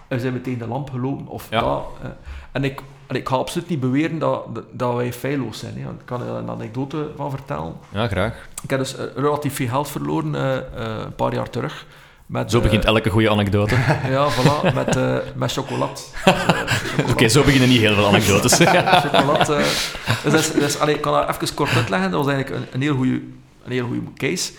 [0.08, 1.26] we zijn meteen de lamp gelopen.
[1.26, 1.60] Of Ja.
[1.60, 2.08] dat, eh,
[2.52, 5.74] en ik, en ik ga absoluut niet beweren dat, dat, wij feilloos zijn.
[5.76, 5.80] Hè.
[5.90, 7.74] Ik kan er een anekdote van vertellen.
[7.88, 8.48] Ja, graag.
[8.62, 10.64] Ik heb dus eh, relatief veel geld verloren eh, eh,
[11.04, 11.86] een paar jaar terug.
[12.26, 13.74] Met, Zo begint elke goede anekdote.
[14.08, 16.14] Ja, voilà, met, eh met chocolat.
[17.10, 18.54] Oké, zo beginnen niet heel veel anekdotes.
[18.54, 19.46] chocolat.
[19.46, 22.10] dus, dus, dus, allee, ik kan dat even kort uitleggen.
[22.10, 23.20] Dat was eigenlijk een, een heel goede
[23.64, 24.52] een heel goede case.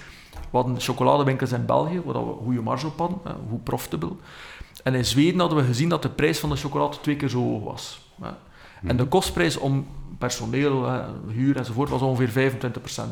[0.51, 3.17] We hadden chocoladewinkels in België, waar we goede marge op hadden,
[3.49, 4.11] goed profitable.
[4.83, 7.39] En in Zweden hadden we gezien dat de prijs van de chocolade twee keer zo
[7.39, 8.01] hoog was.
[8.85, 9.87] En de kostprijs om
[10.17, 10.89] personeel,
[11.27, 12.53] huur enzovoort, was ongeveer 25%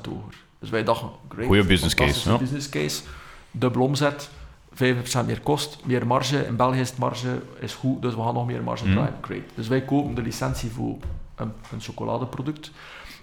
[0.10, 0.36] hoger.
[0.60, 2.38] Dus wij dachten, great, Goeie business case, ja.
[2.38, 3.02] business case.
[3.52, 4.30] Dubbel omzet,
[4.74, 4.78] 25%
[5.26, 6.46] meer kost, meer marge.
[6.46, 8.94] In België is het marge is goed, dus we gaan nog meer marge Mhm.
[8.94, 9.16] draaien.
[9.22, 9.42] Great.
[9.56, 10.96] Dus wij kopen de licentie voor
[11.36, 12.72] een, een chocoladeproduct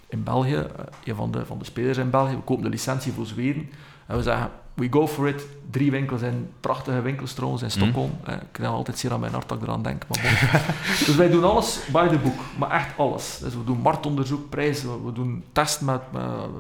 [0.09, 0.65] in België, eh,
[1.05, 2.35] een van de, van de spelers in België.
[2.35, 3.71] We kopen de licentie voor Zweden.
[4.07, 5.47] En we zeggen, we go for it.
[5.71, 8.11] Drie winkels in prachtige winkels trouwens in Stockholm.
[8.25, 10.05] Eh, Ik krijg altijd zeer aan mijn hart dat ik eraan denk.
[10.09, 10.61] Maar bon.
[11.07, 13.39] dus wij doen alles by the book, maar echt alles.
[13.43, 16.01] Dus we doen marktonderzoek, prijzen, we- doen testen met,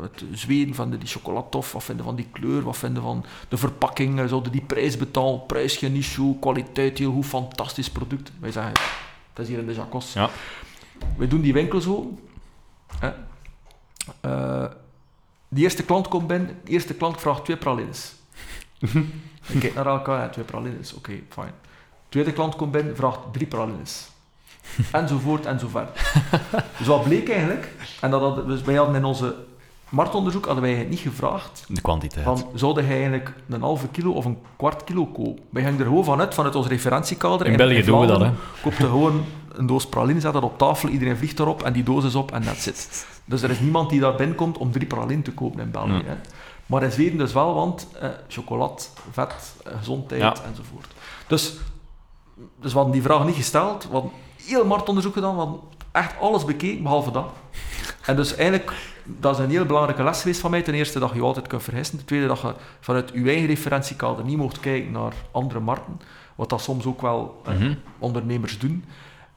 [0.01, 4.29] met Zweden, van die chocolatof, wat vinden van die kleur, wat vinden van de verpakking,
[4.29, 8.33] zouden die prijs betalen, prijs geen issue, kwaliteit heel goed, fantastisch product.
[8.41, 8.73] Wij zeggen,
[9.33, 10.13] dat is hier in de Jacos.
[10.13, 10.31] Ja.
[11.17, 12.19] Wij doen die winkels open.
[14.21, 14.65] Hè.
[14.65, 14.71] Eh,
[15.49, 18.15] die eerste klant komt binnen, de eerste klant vraagt twee pralines.
[19.49, 21.53] Ik kijk naar elkaar, ja, twee pralines, oké, fijn.
[22.09, 24.09] Tweede klant komt binnen, vraagt drie pralines.
[24.93, 25.93] Enzovoort en zo verder.
[26.79, 29.35] Dus wat bleek eigenlijk, en dat hadden, dus wij hadden in onze
[29.89, 32.25] marktonderzoek hadden wij niet gevraagd De kwantiteit.
[32.25, 35.45] van, zouden hij eigenlijk een halve kilo of een kwart kilo kopen?
[35.51, 37.47] Wij gingen er gewoon vanuit, vanuit ons referentiekader.
[37.47, 40.59] In En België doen we dat, Vlaanderen Koopte gewoon een doos praline, zet dat op
[40.59, 43.07] tafel, iedereen vliegt erop en die doos is op en that's it.
[43.29, 46.03] Dus er is niemand die daar binnenkomt om drie praline te kopen in België.
[46.07, 46.15] Hè.
[46.67, 50.35] Maar in Zweden dus wel, want eh, chocolade, vet, eh, gezondheid Ja.
[50.49, 50.87] enzovoort.
[51.27, 51.57] Dus,
[52.61, 54.11] dus we hadden die vraag niet gesteld, we hadden
[54.47, 55.61] heel marktonderzoek gedaan, we hadden
[55.93, 57.27] echt alles bekeken, behalve dat.
[58.07, 58.73] En dus eigenlijk,
[59.05, 60.63] dat is een heel belangrijke les geweest van mij.
[60.63, 61.97] Ten eerste dat je je altijd kunt vergissen.
[61.97, 66.01] Ten tweede dat je vanuit je eigen referentiekader niet mocht kijken naar andere markten.
[66.35, 67.75] Wat dat soms ook wel eh, Mhm.
[67.99, 68.85] ondernemers doen.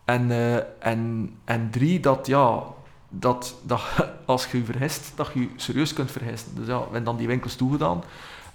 [0.06, 2.64] En, eh, en, en drie, dat ja,
[3.12, 3.82] dat, dat
[4.26, 6.50] als je je vergist, dat je je serieus kunt vergissen.
[6.56, 8.04] Dus ja, we hebben dan die winkels toegedaan.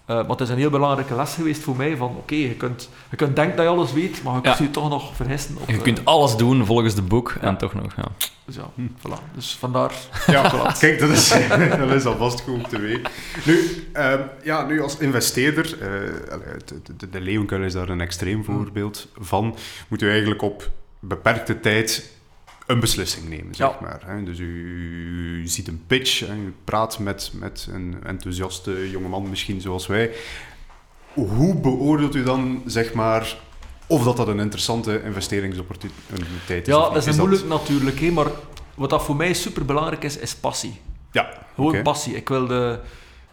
[0.04, 2.88] Eh, maar het is een heel belangrijke les geweest voor mij van oké, je, kunt,
[3.10, 4.64] je kunt denken dat je alles weet, maar je kunt Ja.
[4.64, 5.56] je toch nog vergissen.
[5.60, 8.04] Op, Je eh, kunt alles doen volgens de boek en toch nog, ja.
[8.44, 9.34] dus ja, voilà.
[9.34, 9.92] Dus vandaar
[10.26, 11.28] Ja, kijk, dat is,
[11.78, 13.10] dat is alvast goed om te weten.
[13.44, 15.88] Nu, ehm, ja, nu als investeerder, eh,
[16.64, 19.56] de, de, de Leeuwenkuil is daar een extreem voorbeeld van,
[19.88, 22.10] moet u eigenlijk op beperkte tijd
[22.66, 23.76] een beslissing nemen, zeg Ja.
[23.80, 24.02] maar.
[24.06, 24.22] Hè.
[24.22, 26.34] Dus u, u- u ziet een pitch, hè.
[26.34, 30.10] u praat met, met een enthousiaste jongeman misschien zoals wij.
[31.14, 33.36] Hoe beoordeelt u dan, zeg maar,
[33.86, 36.74] of dat, dat een interessante investeringsopportuniteit is?
[36.74, 38.26] Ja, dat is dat- moeilijk natuurlijk, hè, maar
[38.74, 40.80] wat dat voor mij super belangrijk is, is passie.
[41.12, 42.14] Ja, Gewoon passie.
[42.16, 42.78] Ik wil, de,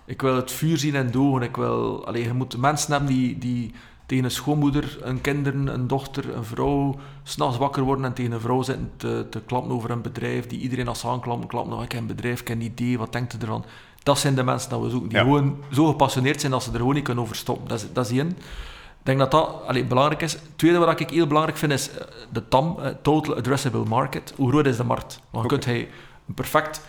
[0.05, 1.41] ik wil het vuur zien en dogen.
[1.41, 3.73] Ik wil, allee, je moet mensen hebben die, die
[4.13, 8.39] tegen een schoonmoeder, een kinderen, een dochter, een vrouw, s'nachts wakker worden en tegen een
[8.39, 11.83] vrouw zitten te, te klappen over een bedrijf, die iedereen als ze aanklappen, klappen, oh,
[11.83, 13.65] ik heb een bedrijf, ik heb een idee, wat denkt u ervan?
[14.03, 15.23] Dat zijn de mensen die we zoeken, die Ja.
[15.23, 17.67] gewoon zo gepassioneerd zijn dat ze er gewoon niet kunnen over stoppen.
[17.67, 18.29] Dat is, dat is één.
[18.29, 20.33] Ik denk dat dat allee, belangrijk is.
[20.33, 24.33] Het tweede wat ik heel belangrijk vind is eh, de TAM, eh, Total Addressable Market.
[24.35, 25.19] Hoe groot is de markt?
[25.31, 25.47] Oké.
[25.47, 25.89] kunt hij
[26.27, 26.81] een perfect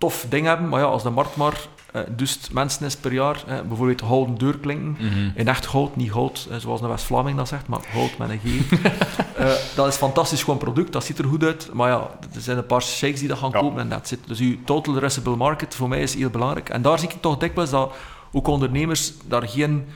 [0.00, 1.54] tof ding hebben, maar ja, als de markt maar
[1.92, 5.30] eh dus mensen is per jaar, eh, bijvoorbeeld houden deurklinken, Mhm.
[5.34, 8.40] in echt goud, niet goud, eh, zoals een West-Vlaming dat zegt, maar goud met een
[8.44, 9.74] G.
[9.74, 12.66] Dat is fantastisch gewoon product, dat ziet er goed uit, maar ja, er zijn een
[12.66, 13.58] paar shakes die dat gaan Ja.
[13.60, 14.18] kopen en dat zit.
[14.26, 16.68] Dus uw total addressable market voor mij is heel belangrijk.
[16.68, 17.92] En daar zie ik toch dikwijls dat
[18.32, 19.86] ook ondernemers daar geen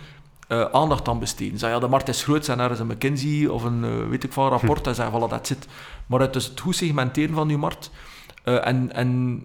[0.49, 1.59] eh, aandacht aan besteden.
[1.59, 4.25] Zeg, ja, de markt is groot, zijn er is een McKinsey of een eh, weet
[4.25, 5.67] ik veel rapport en zeggen, voilà, dat zit.
[6.07, 7.91] Maar het is het goed segmenteren van uw markt.
[8.43, 9.43] Eh, en, en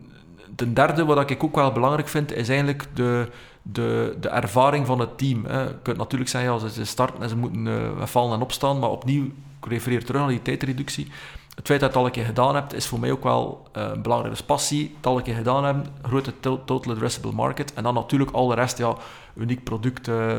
[0.60, 3.28] ten derde, wat ik ook wel belangrijk vind, is eigenlijk de,
[3.62, 5.45] de, de ervaring van het team.
[5.45, 5.62] Hè.
[5.62, 8.89] Je kunt natuurlijk zeggen, ja, ze, starten en ze moeten eh, vallen en opstaan, maar
[8.89, 9.26] opnieuw,
[9.62, 11.08] ik refereer terug naar die tijdreductie.
[11.56, 13.67] Het feit dat je het al een keer gedaan hebt, is voor mij ook wel
[13.72, 14.93] eh, een belangrijke Dus passie.
[14.95, 17.74] Het al een keer gedaan hebben, grote to- total addressable market.
[17.74, 18.95] En dan natuurlijk al de rest, ja,
[19.36, 20.38] uniek product, eh,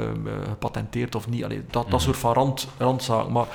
[0.49, 1.45] gepatenteerd of niet.
[1.45, 3.33] Allee, dat, dat soort van rand, randzaken.
[3.33, 3.47] Maar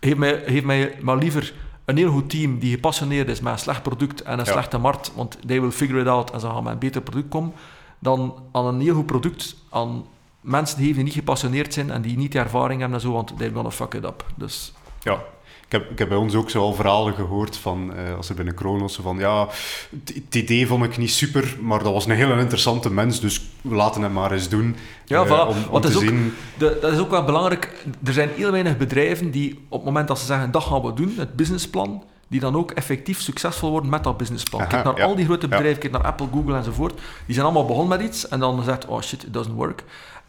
[0.00, 3.58] geef mij, geef mij maar liever een heel goed team die gepassioneerd is met een
[3.58, 4.52] slecht product en een Ja.
[4.52, 7.28] slechte markt, want they will figure it out en ze gaan met een beter product
[7.28, 7.52] komen,
[7.98, 10.04] dan aan een heel goed product, aan
[10.40, 13.54] mensen die niet gepassioneerd zijn en die niet de ervaring hebben en zo, want they're
[13.54, 14.26] gonna fuck it up.
[14.34, 15.22] Dus Ja.
[15.66, 18.34] Ik heb, ik heb bij ons ook zo al verhalen gehoord van, eh, als er
[18.34, 19.48] binnen Kronos, van ja,
[20.04, 23.42] het, het idee vond ik niet super, maar dat was een hele interessante mens, dus
[23.62, 24.76] we laten hem maar eens doen.
[25.04, 25.48] Ja, eh, voilà.
[25.48, 26.34] Om, om Want te het is ook- zien...
[26.58, 27.84] De, dat is ook wel belangrijk.
[28.04, 30.92] Er zijn heel weinig bedrijven die op het moment dat ze zeggen dat gaan we
[30.92, 34.60] doen, het businessplan, die dan ook effectief succesvol worden met dat businessplan.
[34.60, 35.04] Aha, kijk naar ja.
[35.04, 35.56] al die grote Ja.
[35.56, 36.94] bedrijven, kijk naar Apple, Google enzovoort.
[37.26, 39.84] Die zijn allemaal begonnen met iets en dan zegt, oh shit, it doesn't work.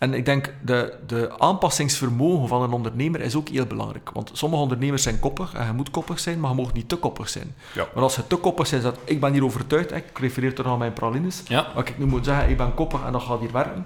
[0.06, 4.10] En ik denk, de, de aanpassingsvermogen van een ondernemer is ook heel belangrijk.
[4.14, 6.96] Want sommige ondernemers zijn koppig en je moet koppig zijn, maar je mag niet te
[6.96, 7.56] koppig zijn.
[7.74, 7.88] Ja.
[7.94, 10.66] Maar als je te koppig bent, dat ik ben hier overtuigd, hè, ik refereer toch
[10.66, 11.68] aan mijn pralines, Ja.
[11.76, 13.86] maar ik nu moet zeggen, ik ben koppig en dat gaat hier werken.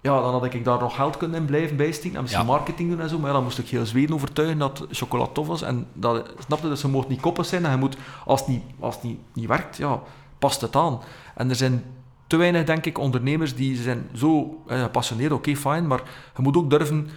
[0.00, 2.50] Ja, dan had ik daar nog geld kunnen in blijven bijsteken en misschien Ja.
[2.50, 3.18] marketing doen en zo.
[3.18, 5.62] Maar ja, dan moest ik heel Zweden overtuigen dat chocola tof was.
[5.62, 8.62] En dat, snapte, dus je mocht niet koppig zijn en je moet, als het, niet,
[8.80, 10.00] als het niet, niet werkt, ja,
[10.38, 11.00] past het aan.
[11.34, 11.84] En er zijn
[12.26, 16.02] te weinig, denk ik, ondernemers die zijn zo eh, gepassioneerd, oké, fijn, maar
[16.36, 17.08] je moet ook durven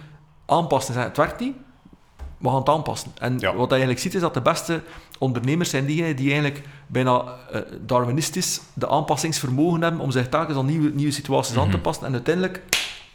[0.46, 0.92] aanpassen.
[0.94, 1.56] Zeggen, het werkt niet,
[2.38, 3.10] we gaan het aanpassen.
[3.18, 3.54] En Ja.
[3.54, 4.82] wat je eigenlijk ziet, is dat de beste
[5.18, 10.66] ondernemers zijn diegenen die eigenlijk bijna eh, darwinistisch de aanpassingsvermogen hebben om zich telkens aan
[10.66, 11.80] nieuwe, nieuwe situaties aan te Mhm.
[11.82, 12.06] passen.
[12.06, 12.62] En uiteindelijk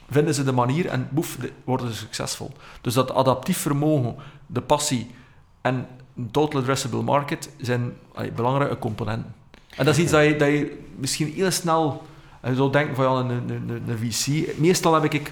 [0.10, 2.52] vinden ze de manier en boef, de- worden ze succesvol.
[2.82, 4.16] Dus dat adaptief vermogen,
[4.48, 5.12] de passie
[5.62, 9.34] en een total addressable market zijn allee, belangrijke componenten.
[9.78, 12.02] En dat is iets dat je, dat je misschien heel snel
[12.44, 14.58] je zou denken van ja, een, een, een, een VC.
[14.60, 15.32] Meestal heb ik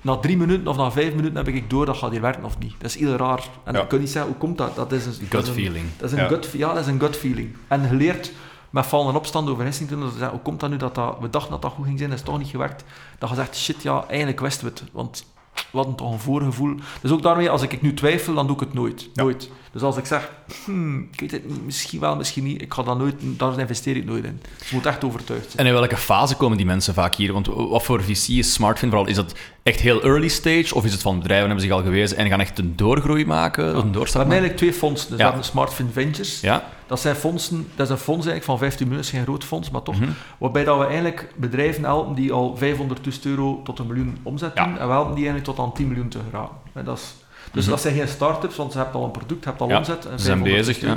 [0.00, 2.58] na drie minuten of na vijf minuten heb ik door dat gaat hier werken of
[2.58, 2.74] niet.
[2.78, 3.48] Dat is heel raar.
[3.64, 3.82] En Ja.
[3.82, 4.76] ik kan niet zeggen hoe komt dat.
[4.76, 5.84] Dat is een Gut een- feeling.
[5.96, 6.28] dat is een Ja.
[6.28, 7.56] gut, ja, dat is een gut feeling.
[7.68, 8.32] En geleerd
[8.70, 10.02] met vallen en opstand overhissing te doen.
[10.02, 11.98] Dat ze zeggen, hoe komt dat nu dat, dat we dachten dat dat goed ging
[11.98, 12.84] zijn, dat is toch niet gewerkt.
[13.18, 14.82] Dat je zegt, shit, ja, eigenlijk wisten we het.
[14.92, 15.24] Want
[15.54, 16.74] we hadden toch een voorgevoel.
[17.00, 19.02] Dus ook daarmee, als ik nu twijfel, dan doe ik het nooit.
[19.12, 19.22] Ja.
[19.22, 19.50] Nooit.
[19.72, 20.30] Dus als ik zeg,
[20.64, 23.96] hmm, ik weet het niet, misschien wel, misschien niet, ik ga dat nooit, daar investeer
[23.96, 24.40] ik nooit in.
[24.58, 25.56] Dus je moet echt overtuigd zijn.
[25.56, 27.32] En in welke fase komen die mensen vaak hier?
[27.32, 29.06] Want wat voor VC is Smartfin vooral?
[29.08, 30.74] Is dat echt heel early stage?
[30.74, 33.64] Of is het van bedrijven hebben zich al gewezen en gaan echt een doorgroei maken?
[33.64, 34.30] Een We doorstart hebben maken?
[34.32, 35.08] eigenlijk twee fondsen.
[35.10, 35.24] Dus Ja.
[35.24, 36.40] we hebben Smartfin Ventures.
[36.40, 36.64] Ja?
[36.86, 39.70] Dat zijn fondsen, dat is een fonds eigenlijk van 15 miljoen, is geen groot fonds,
[39.70, 40.00] maar toch.
[40.00, 40.10] Mhm.
[40.38, 44.64] Waarbij dat we eigenlijk bedrijven helpen die al 500.000 euro tot een miljoen omzet Ja.
[44.64, 44.78] doen.
[44.78, 46.56] En we helpen die eigenlijk tot aan 10 miljoen te geraken.
[46.84, 47.14] Dat is,
[47.52, 47.70] dus Mhm.
[47.70, 50.06] dat zijn geen start-ups, want ze hebben al een product, hebt al Ja, omzet.
[50.06, 50.96] en ze zijn 500.000 bezig, ja.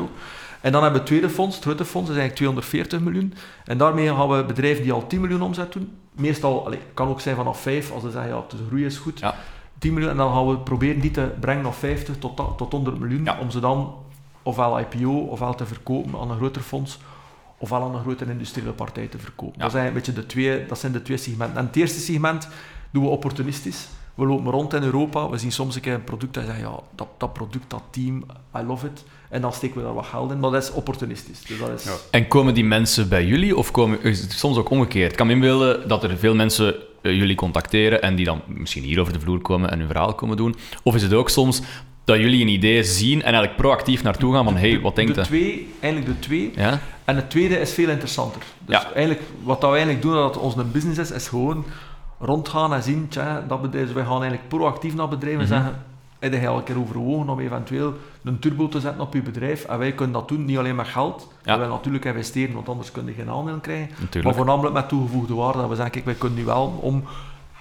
[0.61, 3.33] En dan hebben we het tweede fonds, het tweede fonds, dat is eigenlijk 240 miljoen.
[3.65, 5.91] En daarmee gaan we bedrijven die al 10 miljoen omzet doen.
[6.11, 9.19] Meestal, allee, kan ook zijn vanaf 5, als ze zeggen, ja, de groei is goed.
[9.19, 9.35] Ja.
[9.77, 12.99] 10 miljoen, en dan gaan we proberen die te brengen naar 50 tot, tot 100
[12.99, 13.95] miljoen, om ze dan
[14.43, 16.99] ofwel IPO, ofwel te verkopen aan een groter fonds,
[17.57, 19.59] ofwel aan een grotere industriële partij te verkopen.
[19.59, 21.57] Dat, zijn een beetje de twee, dat zijn de twee segmenten.
[21.57, 22.47] En het eerste segment
[22.91, 23.87] doen we opportunistisch.
[24.15, 26.79] We lopen rond in Europa, we zien soms een keer een product en zeggen, ja,
[26.95, 28.23] dat, dat product, dat team,
[28.57, 29.03] I love it.
[29.29, 31.41] En dan steken we daar wat geld in, maar dat is opportunistisch.
[31.41, 31.83] Dus dat is...
[31.83, 31.91] Ja.
[32.11, 35.11] En komen die mensen bij jullie of komen, is het soms ook omgekeerd?
[35.11, 38.83] Ik kan me inbeelden dat er veel mensen eh, jullie contacteren en die dan misschien
[38.83, 40.55] hier over de vloer komen en hun verhaal komen doen.
[40.83, 41.61] Of is het ook soms
[42.05, 45.21] dat jullie een idee zien en eigenlijk proactief naartoe gaan van, hey, wat denkt de
[45.21, 45.27] je?
[45.27, 46.51] twee, eigenlijk de twee.
[46.55, 46.79] Ja?
[47.05, 48.41] En het tweede is veel interessanter.
[48.65, 48.91] Dus Ja.
[48.93, 51.65] eigenlijk, wat dat we eigenlijk doen, dat het onze business is, is gewoon
[52.25, 55.55] rondgaan en zien, tja, dat bedrijf, dus wij gaan eigenlijk proactief naar bedrijven en Mhm.
[55.55, 55.81] zeggen,
[56.19, 59.63] heb je een keer overwogen om eventueel een turbo te zetten op je bedrijf?
[59.63, 61.27] En wij kunnen dat doen, niet alleen met geld.
[61.43, 61.51] Ja.
[61.53, 63.89] We willen natuurlijk investeren, want anders kun je geen aandeel krijgen.
[64.23, 65.57] Maar voornamelijk met toegevoegde waarde.
[65.59, 67.03] Dat we zeggen, kijk, wij kunnen nu wel om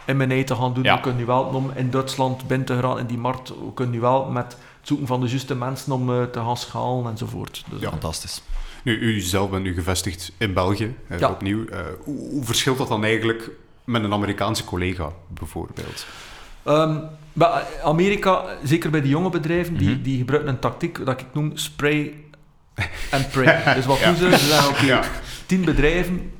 [0.06, 0.82] M&A te gaan doen.
[0.84, 0.94] Ja.
[0.94, 3.48] We kunnen nu wel om in Duitsland binnen te gaan in die markt.
[3.48, 4.56] We kunnen nu wel met het
[4.88, 7.64] zoeken van de juiste mensen om eh, te gaan schalen enzovoort.
[7.70, 7.88] Dus, Ja.
[7.90, 8.42] Fantastisch.
[8.84, 11.30] Nu, u zelf bent nu gevestigd in België, eh, Ja.
[11.30, 11.64] opnieuw.
[11.66, 13.50] Eh, hoe, hoe verschilt dat dan eigenlijk
[13.84, 16.06] met een Amerikaanse collega, bijvoorbeeld?
[16.62, 16.96] Ehm,
[17.32, 20.02] maar Amerika, zeker bij die jonge bedrijven, die, Mhm.
[20.02, 22.14] die gebruiken een tactiek dat ik noem spray
[23.10, 23.62] and pray.
[23.76, 24.30] dus wat doen ze?
[24.38, 25.00] Ze zeggen, oké, Ja.
[25.46, 26.32] tien bedrijven,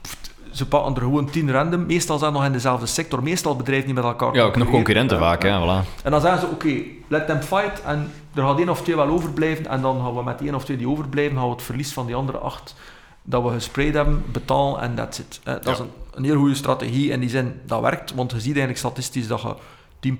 [0.00, 1.86] pft, ze pakken er gewoon tien random.
[1.86, 4.68] Meestal zijn ze nog in dezelfde sector, meestal bedrijven die met elkaar Ja, ook nog
[4.70, 5.58] concurrenten vaak, ja.
[5.60, 6.02] hè, voilà.
[6.04, 6.74] En dan zeggen ze, oké,
[7.08, 7.82] let them fight.
[7.82, 9.66] En er gaat één of twee wel overblijven.
[9.66, 11.92] En dan gaan we met die één of twee die overblijven, gaan we het verlies
[11.92, 12.74] van die andere acht
[13.22, 15.40] dat we gespreid hebben, betalen en that's it.
[15.44, 18.14] Eh, dat is een, een heel goede strategie in die zin, dat werkt.
[18.14, 19.54] Want je ziet eigenlijk statistisch dat je
[20.00, 20.16] 10%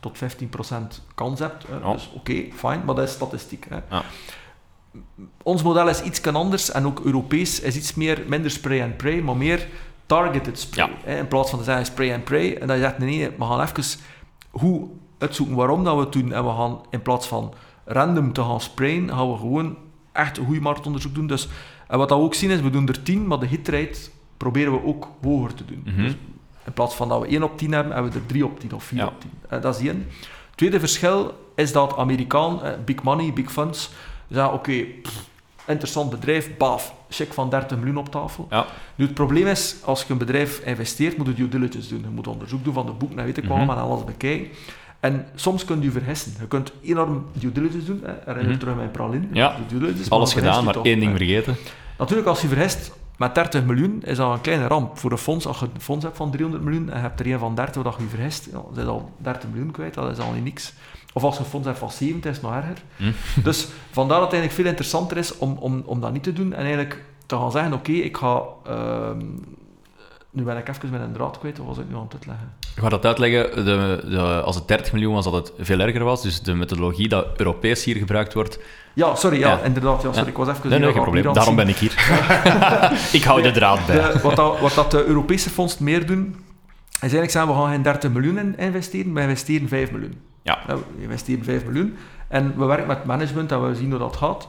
[0.00, 0.22] tot 15%
[1.14, 1.64] kans hebt.
[1.82, 1.92] Ja.
[1.92, 3.66] Dus oké, fijn, maar dat is statistiek.
[3.68, 3.78] Hè.
[3.90, 4.02] Ja.
[5.42, 9.20] Ons model is iets anders en ook Europees is iets meer, minder spray and pray,
[9.20, 9.68] maar meer
[10.06, 10.88] targeted spray.
[10.88, 10.94] Ja.
[11.04, 11.18] Hè.
[11.18, 13.44] In plaats van te zeggen spray and pray, en dat je zegt nee, nee, we
[13.44, 13.84] gaan even
[14.50, 16.32] hoe uitzoeken waarom dat we het doen.
[16.32, 19.76] En we gaan in plaats van random te gaan sprayen, gaan we gewoon
[20.12, 21.26] echt een goed marktonderzoek doen.
[21.26, 21.48] Dus,
[21.88, 23.98] en wat dat we ook zien is, we doen er 10, maar de hitrate
[24.42, 25.82] proberen we ook hoger te doen.
[25.86, 26.02] Mhm.
[26.02, 26.12] Dus
[26.66, 28.72] in plaats van dat we 1 op 10 hebben, hebben we er 3 op 10
[28.74, 29.06] of 4 Ja.
[29.06, 29.30] op 10.
[29.48, 30.06] Eh, dat is één.
[30.54, 33.90] Tweede verschil is dat Amerikaan, eh, big money, big funds,
[34.30, 34.84] zeggen oké,
[35.66, 38.46] interessant bedrijf, baaf, check van 30 miljoen op tafel.
[38.50, 38.66] Ja.
[38.94, 42.00] Nu, het probleem is, als je een bedrijf investeert, moet je due diligence doen.
[42.00, 43.70] Je moet onderzoek doen van de boeken en weet ik wat, Mhm.
[43.70, 44.48] en alles bekijken.
[45.00, 46.32] En soms kun je vergissen.
[46.40, 48.02] Je kunt enorm due diligence doen.
[48.24, 48.58] Herinner Mhm.
[48.58, 49.28] terug mijn pralin.
[49.32, 49.56] Ja.
[49.68, 51.56] Due diligence, maar Alles gedaan, maar één ding vergeten.
[51.98, 55.46] Natuurlijk, als je vergist met 30 miljoen, is dat een kleine ramp voor een fonds.
[55.46, 57.82] Als je een fonds hebt van 300 miljoen en je hebt er een van 30
[57.82, 59.94] dat je vergist, ja, dan zijn al 30 miljoen kwijt.
[59.94, 60.72] Dat is al niet niks.
[61.12, 62.82] Of als je een fonds hebt van 70, is het nog erger.
[62.96, 63.12] Hm.
[63.48, 66.52] Dus vandaar dat het eigenlijk veel interessanter is om, om, om dat niet te doen
[66.52, 68.42] en eigenlijk te gaan zeggen, oké, ik ga...
[68.64, 69.20] ehm,
[70.32, 72.52] nu ben ik even met een draad kwijt, of was ik nu aan het uitleggen?
[72.76, 73.64] Ik ga dat uitleggen.
[73.64, 76.22] De, de, als het 30 miljoen was, dat het veel erger was.
[76.22, 78.58] Dus de methodologie dat Europees hier gebruikt wordt.
[78.94, 79.60] Ja, sorry, ja, Ja.
[79.60, 80.02] inderdaad.
[80.02, 80.26] Ja, sorry, Ja.
[80.26, 80.70] ik was even...
[80.70, 81.32] Nee, nee, geen probleem.
[81.32, 81.92] Daarom ben ik hier.
[83.18, 83.96] ik hou de draad bij.
[84.12, 86.36] De- wat, dat, wat dat de Europese fondsen meer doen,
[86.92, 90.20] is eigenlijk zeggen we gaan geen 30 miljoen in investeren, we investeren 5 miljoen.
[90.42, 90.58] Ja.
[90.66, 91.96] we investeren 5 miljoen
[92.28, 94.48] en we werken met management en we zien hoe dat gaat.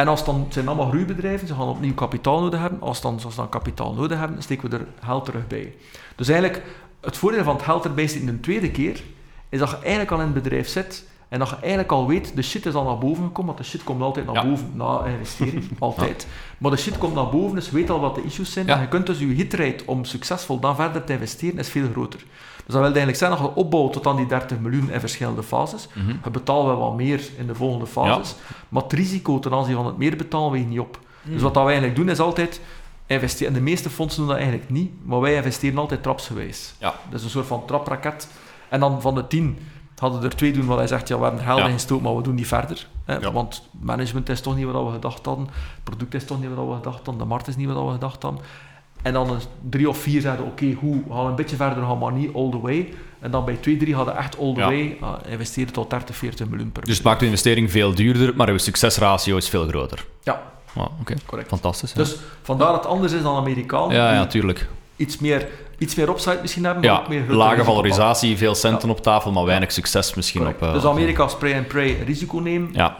[0.00, 2.80] En als dan, het zijn allemaal groeibedrijven, ze gaan opnieuw kapitaal nodig hebben.
[2.80, 5.74] Als, dan, als ze dan kapitaal nodig hebben, steken we er geld terug bij.
[6.16, 6.62] Dus eigenlijk,
[7.00, 9.02] het voordeel van het geld erbij in de tweede keer,
[9.48, 12.36] is dat je eigenlijk al in het bedrijf zit en dat je eigenlijk al weet,
[12.36, 14.44] de shit is al naar boven gekomen, want de shit komt altijd naar Ja.
[14.44, 16.26] boven na investering, altijd.
[16.58, 18.66] Maar de shit komt naar boven, dus je weet al wat de issues zijn.
[18.66, 18.74] Ja.
[18.74, 22.20] En je kunt dus je hitrate om succesvol dan verder te investeren, is veel groter.
[22.72, 25.42] Dus dat wil eigenlijk zeggen dat je opbouwt tot aan die 30 miljoen in verschillende
[25.42, 25.88] fases.
[25.94, 26.08] Mhm.
[26.24, 28.34] Je betaalt wel wat meer in de volgende fases,
[28.68, 30.98] maar het risico ten aanzien van het meer betalen weegt niet op.
[31.22, 32.60] Dus wat dat wij eigenlijk doen is altijd
[33.06, 33.48] investeren.
[33.48, 36.74] En de meeste fondsen doen dat eigenlijk niet, maar wij investeren altijd trapsgewijs.
[36.78, 36.94] Ja.
[37.10, 38.28] Dat is een soort van trapraket.
[38.68, 39.58] En dan van de 10
[39.96, 41.66] hadden er twee doen wat hij zegt, ja, we hebben er geld Ja.
[41.66, 42.86] in gestoken, maar we doen niet verder.
[43.04, 43.32] Hè, Ja.
[43.32, 46.66] Want management is toch niet wat we gedacht hadden, het product is toch niet wat
[46.66, 48.40] we gedacht hadden, de markt is niet wat we gedacht hadden.
[49.02, 51.98] En dan een drie of vier zeiden, oké, hoe, we gaan een beetje verder gaan,
[51.98, 52.88] maar niet all the way.
[53.20, 54.66] En dan bij twee, drie hadden echt all the Ja.
[54.66, 58.36] way, uh, investeren tot 30, 40 miljoen per Dus het maakt de investering veel duurder,
[58.36, 60.04] maar uw succesratio is veel groter.
[60.22, 60.42] Ja,
[60.76, 61.48] Ah, Oké, correct.
[61.48, 61.92] fantastisch.
[61.92, 62.02] hè.
[62.02, 63.90] Dus vandaar dat het anders is dan Amerikaan.
[63.90, 64.68] ja, ja, tuurlijk.
[64.96, 68.90] iets meer, iets meer upside misschien hebben, maar Ja, ook meer lage valorisatie, veel centen
[68.90, 70.62] op tafel, maar weinig succes misschien op...
[70.62, 72.96] eh, dus Amerika spray and pray risico nemen, Ja,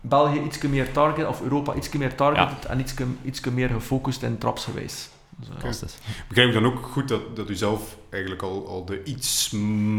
[0.00, 4.38] België iets meer target, of Europa iets meer targeted en iets, iets meer gefocust en
[4.38, 5.08] trapsgewijs.
[5.50, 5.94] Fantastisch.
[6.28, 9.50] Begrijp ik dan ook goed dat, dat u zelf eigenlijk al, al de iets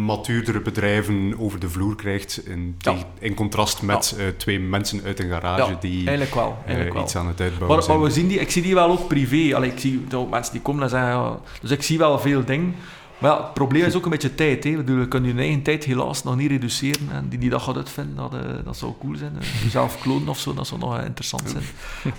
[0.05, 2.91] matuurdere bedrijven over de vloer krijgt, in, Ja.
[2.91, 6.57] tegen- in contrast met eh, twee mensen uit een garage Ja, die eigenlijk wel.
[6.59, 7.03] eh, Eigenlijk wel.
[7.03, 7.97] iets aan het uitbouwen Maar, zijn.
[7.99, 9.55] maar we zien die, ik zie die wel ook privé.
[9.55, 11.39] Allee, ik zie ook mensen die komen en zeggen...
[11.61, 12.75] Dus ik zie wel veel dingen.
[13.19, 14.63] Maar ja, het probleem is ook een beetje tijd.
[14.63, 14.69] Hè.
[14.69, 17.07] Ik bedoel, Je eigen tijd helaas nog niet reduceren.
[17.11, 19.37] En die die dat gaat uitvinden, dat, eh, dat zou cool zijn.
[19.39, 21.63] Eh, Jezelf klonen of zo, dat zou nog interessant zijn.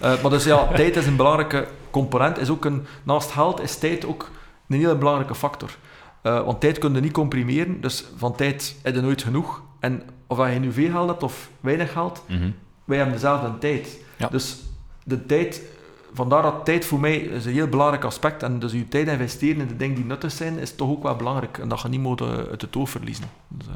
[0.01, 2.39] Eh, maar dus ja, tijd is een belangrijke component.
[2.39, 4.31] Is ook een, naast geld is tijd ook
[4.69, 5.77] een hele belangrijke factor.
[6.23, 7.81] Want tijd kun je niet comprimeren.
[7.81, 9.63] Dus van tijd heb je nooit genoeg.
[9.81, 12.51] En of je nu veel geld hebt of weinig geld, Mhm.
[12.85, 13.99] wij hebben dezelfde tijd.
[14.17, 14.29] Ja.
[14.29, 14.57] Dus
[15.05, 15.63] de tijd,
[16.13, 18.43] vandaar dat tijd voor mij is een heel belangrijk aspect.
[18.43, 21.17] En dus je tijd investeren in de dingen die nuttig zijn, is toch ook wel
[21.17, 21.59] belangrijk.
[21.59, 23.25] En dat je niet moet eh, uit het oog verliezen.
[23.49, 23.73] Dus, eh,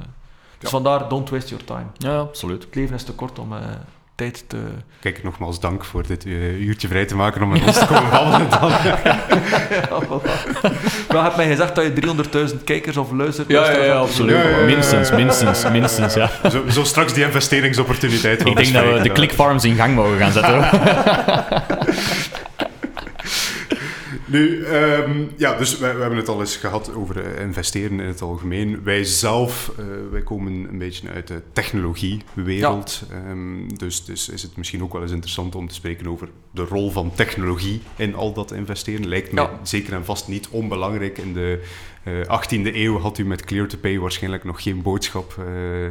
[0.59, 1.87] Dus vandaar, don't waste your time.
[1.97, 2.63] Ja, absoluut.
[2.65, 3.59] Het leven is te kort om uh,
[4.15, 4.59] tijd te...
[5.01, 8.11] Kijk, nogmaals dank voor dit uh, uurtje vrij te maken om met ons te komen
[8.11, 8.71] babbelen dan.
[8.91, 11.13] ja, voilà.
[11.13, 13.49] Maar heb mij gezegd dat je 300.000 kijkers of luistert.
[13.49, 14.37] Ja, ja, ja, absoluut.
[14.37, 16.31] Ja, ja, minstens, minstens, minstens, ja.
[16.51, 20.33] Zo, zo straks die investeringsopportuniteit Ik denk dat we de clickfarms in gang mogen gaan
[20.33, 20.65] zetten.
[24.35, 28.07] Nu, um, ja, dus we, we, hebben het al eens gehad over uh, investeren in
[28.07, 28.83] het algemeen.
[28.83, 33.03] Wij zelf, uh, wij komen een beetje uit de technologiewereld.
[33.11, 33.31] Ja.
[33.31, 36.65] Um, dus, dus is het misschien ook wel eens interessant om te spreken over de
[36.65, 39.09] rol van technologie in al dat investeren.
[39.09, 39.51] Lijkt me ja.
[39.63, 41.19] zeker en vast niet onbelangrijk.
[41.19, 41.63] In de
[42.05, 45.35] uh, 18e eeuw had u met Clear to Pay waarschijnlijk nog geen boodschap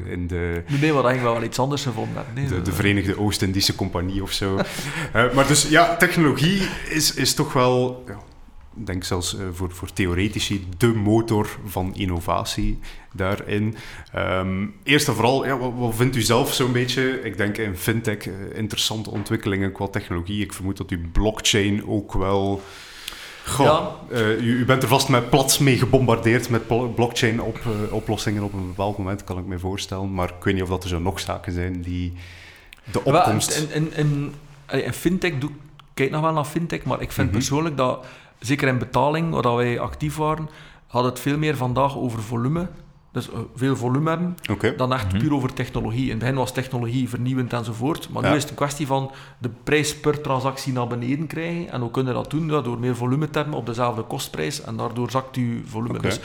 [0.05, 0.63] in de...
[0.81, 4.59] Nee, wat eigenlijk wel iets anders gevonden nee, de, de, Verenigde Oost-Indische Compagnie of zo.
[5.35, 8.03] maar dus ja, technologie is, is toch wel...
[8.07, 8.19] Ja,
[8.73, 12.79] denk zelfs uh, voor, voor theoretici, de motor van innovatie
[13.13, 13.75] daarin.
[14.15, 17.21] Um, eerst en vooral, ja, wat, wat, vindt u zelf zo'n beetje?
[17.23, 20.41] Ik denk in fintech uh, interessante ontwikkelingen qua technologie.
[20.41, 22.61] Ik vermoed dat u blockchain ook wel...
[23.45, 23.95] Goh, ja.
[24.11, 28.67] uh, u, u, bent er vast met plat mee gebombardeerd met blockchain-oplossingen op, op een
[28.67, 30.13] bepaald moment, kan ik me voorstellen.
[30.13, 32.13] Maar ik weet niet of dat er zo nog zaken zijn die
[32.91, 33.67] de opkomst...
[33.73, 34.33] in, in,
[34.71, 35.49] in, fintech, doe,
[35.93, 37.43] kijk nog wel naar fintech, maar ik vind mm -hmm.
[37.43, 38.05] persoonlijk dat
[38.45, 40.49] zeker in betaling, waar wij actief waren,
[40.87, 42.67] had het veel meer vandaag over volume.
[43.11, 44.75] Dus uh, veel volume hebben, okay.
[44.75, 45.19] dan echt mm -hmm.
[45.19, 46.03] puur over technologie.
[46.03, 48.29] In het begin was technologie vernieuwend enzovoort, maar ja.
[48.29, 51.71] nu is het een kwestie van de prijs per transactie naar beneden krijgen.
[51.71, 52.49] En hoe kunnen dat doen?
[52.49, 55.97] Ja, door meer volume te hebben op dezelfde kostprijs en daardoor zakt uw volume.
[55.97, 56.09] Okay.
[56.09, 56.19] Dus,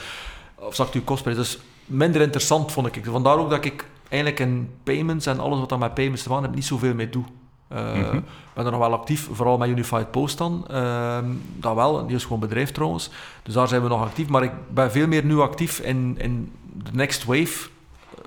[0.54, 1.36] of zakt uw kostprijs.
[1.36, 3.04] Dus minder interessant vond ik.
[3.04, 6.44] Vandaar ook dat ik eigenlijk in payments en alles wat dan met payments te maken
[6.44, 7.24] heeft, niet zoveel mee doe.
[7.72, 8.24] Uh, mm -hmm.
[8.54, 10.64] ben er nog wel actief, vooral met Unified Post dan.
[10.70, 11.18] Uh,
[11.56, 13.10] dat wel, die is gewoon bedrijf trouwens.
[13.42, 14.28] Dus daar zijn we nog actief.
[14.28, 16.52] Maar ik ben veel meer nu actief in, in
[16.84, 17.68] de next wave.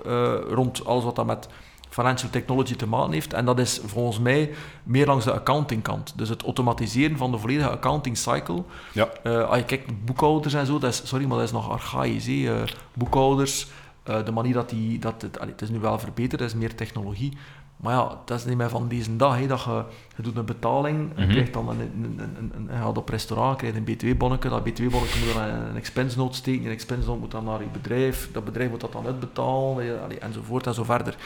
[0.06, 1.48] Uh, rond alles wat dat met
[1.88, 3.32] financial technology te maken heeft.
[3.32, 4.50] En dat is volgens mij
[4.82, 6.12] meer langs de accounting kant.
[6.16, 8.62] Dus het automatiseren van de volledige accounting cycle.
[8.92, 9.08] Ja.
[9.24, 12.30] als je kijkt boekhouders en zo, dat is, sorry, maar dat is nog archaïs.
[12.94, 13.66] boekhouders,
[14.04, 14.98] de manier dat die...
[14.98, 17.32] Dat het, allee, het is nu wel verbeterd, er is meer technologie.
[17.82, 19.38] Maar ja, dat is niet meer van deze dag.
[19.38, 19.84] Hè, dat je,
[20.16, 21.24] je doet een betaling, mm -hmm.
[21.24, 24.48] je krijgt dan een, een, een, een, je gaat op restaurant, krijgt een btw-bonnetje.
[24.48, 26.64] Dat btw-bonnetje moet dan een expense note steken.
[26.64, 28.28] Een expense note moet dan naar je bedrijf.
[28.32, 31.16] Dat bedrijf moet dat dan uitbetalen, enzovoort en zo verder.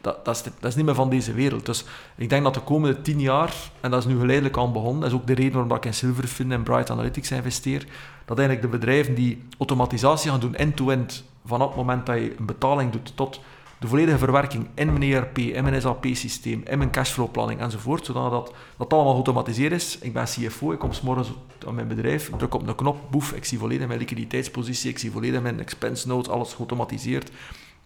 [0.00, 1.66] Dat, dat, is, dat is niet meer van deze wereld.
[1.66, 1.84] Dus
[2.16, 5.10] ik denk dat de komende tien jaar, en dat is nu geleidelijk aan begonnen, dat
[5.10, 7.86] is ook de reden waarom ik in Silverfin en Bright Analytics investeer,
[8.24, 12.46] dat eigenlijk de bedrijven die automatisatie gaan doen end-to-end, vanaf het moment dat je een
[12.46, 13.40] betaling doet tot
[13.80, 18.52] de volledige verwerking in mijn ERP, in mijn SAP-systeem, in mijn cashflow-planning enzovoort, zodat dat,
[18.76, 19.98] dat allemaal geautomatiseerd is.
[19.98, 21.28] Ik ben CFO, ik kom s'morgens
[21.66, 25.10] aan mijn bedrijf, druk op een knop, boef, ik zie volledig mijn liquiditeitspositie, ik zie
[25.10, 27.30] volledig mijn expense notes, alles geautomatiseerd.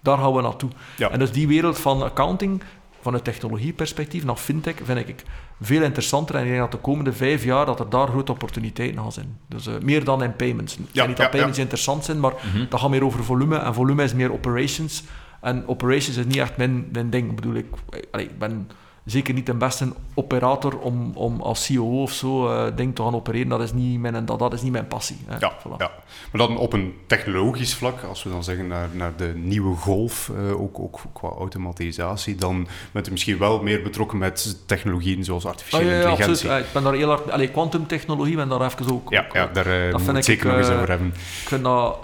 [0.00, 0.70] Daar gaan we naartoe.
[0.96, 1.10] Ja.
[1.10, 2.62] En dus die wereld van accounting,
[3.00, 5.22] van het technologieperspectief naar fintech, vind ik
[5.60, 6.34] veel interessanter.
[6.34, 9.38] En ik denk dat de komende vijf jaar dat er daar grote opportuniteiten gaan zijn.
[9.48, 10.78] Dus uh, meer dan in payments.
[10.92, 11.62] Ja, niet dat payments ja.
[11.62, 12.64] interessant zijn, maar Mhm.
[12.68, 13.56] dat gaat meer over volume.
[13.56, 15.02] En volume is meer operations.
[15.42, 17.30] En operations is niet echt mijn, mijn ding.
[17.30, 17.66] Ik bedoel, ik,
[18.10, 18.70] allee, ik ben
[19.04, 23.14] zeker niet de beste operator om, om als CEO of zo uh, ding te gaan
[23.14, 23.48] opereren.
[23.48, 25.16] Dat is niet mijn, dat, dat is niet mijn passie.
[25.26, 25.36] Hè.
[25.38, 25.76] Ja, Voilà.
[25.78, 25.90] ja,
[26.32, 30.30] maar dan op een technologisch vlak, als we dan zeggen naar, naar de nieuwe golf,
[30.36, 35.44] uh, ook, ook qua automatisatie, dan bent u misschien wel meer betrokken met technologieën zoals
[35.46, 36.32] artificiële Ah, ja, ja, intelligentie.
[36.50, 36.62] absoluut.
[36.62, 37.30] Ja, ik ben daar heel hard...
[37.30, 39.10] Allee, quantumtechnologie, ben daar even ook...
[39.10, 41.06] Ja, ook, ja, daar uh, dat vind ik zeker nog eens eh, over hebben.
[41.08, 41.98] Ik vind dat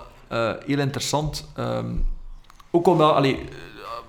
[0.66, 1.48] heel interessant.
[1.58, 2.04] Um,
[2.70, 3.38] ook omdat, allee,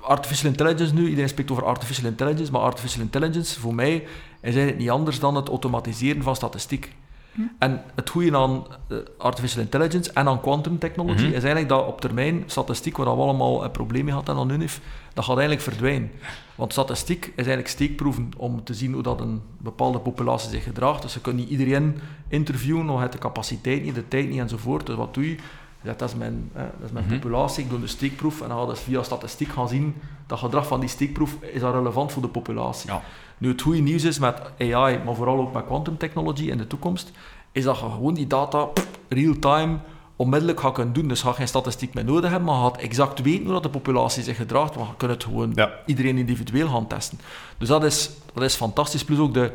[0.01, 4.07] artificial intelligence nu, iedereen spreekt over artificial intelligence, maar artificial intelligence voor mij is
[4.41, 6.95] eigenlijk niet anders dan het automatiseren van statistiek.
[7.31, 7.41] Hm.
[7.59, 11.25] En het goede aan uh, artificial intelligence en aan quantum technology Mhm.
[11.25, 14.81] is eigenlijk dat op termijn statistiek, waar we allemaal een probleem mee hadden aan UNIF,
[15.13, 16.11] dat gaat eigenlijk verdwijnen.
[16.55, 21.01] Want statistiek is eigenlijk steekproeven om te zien hoe dat een bepaalde populatie zich gedraagt.
[21.01, 24.85] Dus je kunt niet iedereen interviewen, nog heeft de capaciteit niet, de tijd niet enzovoort.
[24.85, 25.35] Dus wat doe je?
[25.81, 27.13] Dat is mijn, eh, dat is mijn Mhm.
[27.13, 29.95] populatie, ik doe een steekproef en dan ga je dus via statistiek gaan zien
[30.27, 32.89] dat gedrag van die steekproef is dat relevant voor de populatie.
[32.91, 33.01] Ja.
[33.37, 36.67] Nu, het goede nieuws is met AI, maar vooral ook met quantum technology in de
[36.67, 37.11] toekomst,
[37.51, 38.67] is dat je gewoon die data
[39.09, 39.77] real-time
[40.15, 41.07] onmiddellijk gaat kunnen doen.
[41.07, 43.63] Dus je gaat geen statistiek meer nodig hebben, maar je gaat exact weten hoe dat
[43.63, 45.71] de populatie zich gedraagt, want je kunt het gewoon Ja.
[45.85, 47.19] iedereen individueel gaan testen.
[47.57, 49.03] Dus dat is, dat is fantastisch.
[49.03, 49.51] Plus ook de,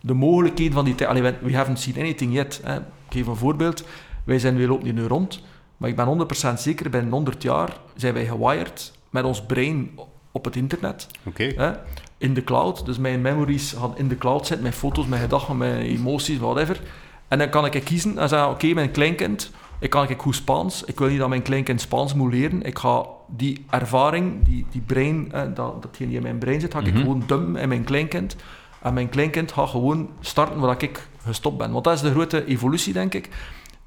[0.00, 1.06] de mogelijkheden van die...
[1.06, 2.60] Allee, we haven't seen anything yet.
[2.64, 2.76] Hè.
[2.76, 3.84] Ik geef een voorbeeld.
[4.24, 5.42] Wij zijn, wij lopen hier nu rond,
[5.78, 9.90] maar ik ben 100% zeker, binnen 100 jaar zijn wij gewired met ons brein
[10.32, 11.06] op het internet.
[11.24, 11.52] Oké?
[12.18, 12.86] In de cloud.
[12.86, 16.80] Dus mijn memories gaan in de cloud zitten, mijn foto's, mijn gedachten, mijn emoties, whatever.
[17.28, 19.50] En dan kan ik kiezen en zeggen, oké, mijn kleinkind,
[19.80, 22.62] ik kan ik goed Spaans, ik wil niet dat mijn kleinkind Spaans moet leren.
[22.62, 26.72] Ik ga die ervaring, die, die brein, eh, dat, datgene die in mijn brein zit,
[26.74, 26.96] ga ik Mhm.
[26.98, 28.36] gewoon dumpen in mijn kleinkind.
[28.82, 31.72] En mijn kleinkind gaat gewoon starten waar ik gestopt ben.
[31.72, 33.28] Want dat is de grote evolutie, denk ik.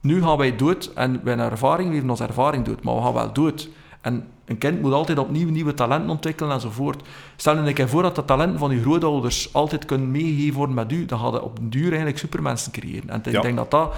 [0.02, 3.14] Nu gaan wij dood en wij hebben ervaring, hebben onze ervaring dood, maar we gaan
[3.14, 3.70] wel dood.
[4.02, 7.08] En een kind moet altijd opnieuw nieuwe talenten ontwikkelen enzovoort.
[7.36, 10.76] Stel je een keer voor dat de talenten van je grootouders altijd kunnen meegegeven worden
[10.76, 13.10] met u, dan je op den duur eigenlijk supermensen creëren.
[13.10, 13.93] En ik denk dat dat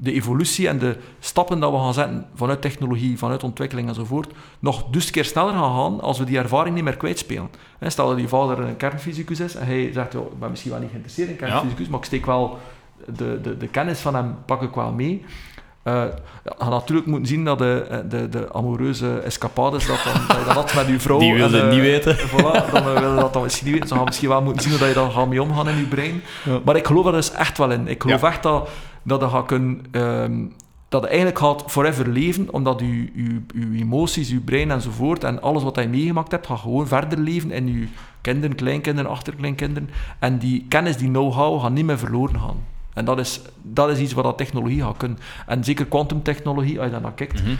[0.00, 4.84] de evolutie en de stappen dat we gaan zetten vanuit technologie, vanuit ontwikkeling enzovoort, nog
[4.90, 7.50] dus keer sneller gaan gaan als we die ervaring niet meer kwijtspelen.
[7.80, 10.80] Stel dat je vader een kernfysicus is en hij zegt, "Oh, ik ben misschien wel
[10.80, 12.58] niet geïnteresseerd in kernfysicus, maar ik steek wel
[13.16, 15.24] de, de, de kennis van hem pak ik wel mee.
[15.82, 16.04] Eh
[16.44, 20.44] je gaat natuurlijk moeten zien dat de, de, de amoureuze escapades, dat, dan, dat je
[20.44, 21.18] dat had met je vrouw.
[21.18, 22.16] Die wilde en, het eh, niet weten.
[22.30, 23.88] Voilà, dan eh, willen dat dan misschien niet weten.
[23.88, 25.84] Ze gaan misschien wel moeten zien hoe dat je dan gaat mee omgaan in je
[25.86, 26.22] brein.
[26.44, 26.60] Ja.
[26.64, 27.88] Maar ik geloof er dus echt wel in.
[27.88, 28.68] Ik geloof echt dat,
[29.02, 29.82] dat je gaat kunnen...
[29.90, 30.46] ehm,
[30.88, 35.42] dat je eigenlijk gaat forever leven, omdat je, je, je emoties, je brein enzovoort en
[35.42, 37.86] alles wat je meegemaakt hebt, gaat gewoon verder leven in je
[38.20, 39.90] kinderen, kleinkinderen, achterkleinkinderen.
[40.18, 42.56] En die kennis, die know-how, gaat niet meer verloren gaan.
[42.98, 45.18] En dat is, dat is iets wat dat technologie gaat kunnen.
[45.46, 47.54] En zeker kwantumtechnologie, als je daar naar kijkt, Mhm.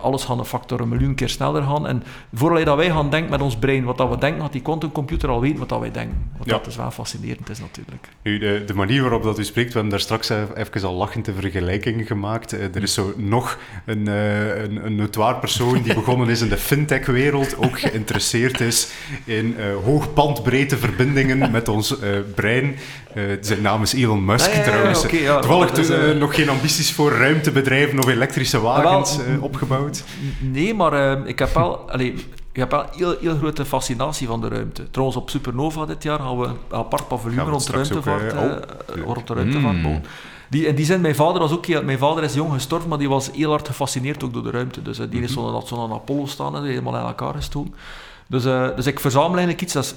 [0.00, 1.86] Alles gaat een factor een miljoen keer sneller gaan.
[1.86, 2.02] En
[2.34, 5.28] vooral dat wij gaan denken met ons brein, wat dat we denken, gaat die quantumcomputer
[5.28, 6.30] al weten wat dat wij denken.
[6.38, 6.52] Wat Ja.
[6.52, 8.08] dat is wel fascinerend is natuurlijk.
[8.22, 11.24] Nu, de, de manier waarop dat u spreekt, we hebben daar straks even al lachend
[11.24, 12.52] de vergelijking gemaakt.
[12.52, 16.48] Eh, er is zo nog een, eh, een, een notoire persoon die begonnen is in
[16.48, 18.90] de fintech-wereld, ook geïnteresseerd is
[19.24, 22.76] in eh hoogbandbreedte verbindingen met ons eh, brein.
[23.14, 25.10] Eh, zijn naam is Elon Musk ja, ja, ja, trouwens.
[25.10, 29.42] ja, Toevallig is, eh, eh, nog geen ambities voor ruimtebedrijven of elektrische wagens wel, eh,
[29.42, 30.04] opgebouwd.
[30.40, 32.12] Nee, maar ik heb wel, allee,
[32.52, 34.90] ik heb wel een heel, heel grote fascinatie van de ruimte.
[34.90, 39.26] Trouwens, op Supernova dit jaar gaan we een apart paviljoen rond ook, ruimtevaart, oh, rond
[39.26, 39.82] de ruimtevaart Mm.
[39.82, 40.04] bouwen.
[40.50, 42.98] Die, in die zin, mijn vader was ook heel, mijn vader is jong gestorven, maar
[42.98, 44.82] die was heel hard gefascineerd ook door de ruimte.
[44.82, 47.74] Dus eh, die is zo'n dat zo'n Apollo staan, die helemaal in elkaar gestoken.
[48.26, 49.94] Dus, eh, dus ik verzamel eigenlijk iets, dat is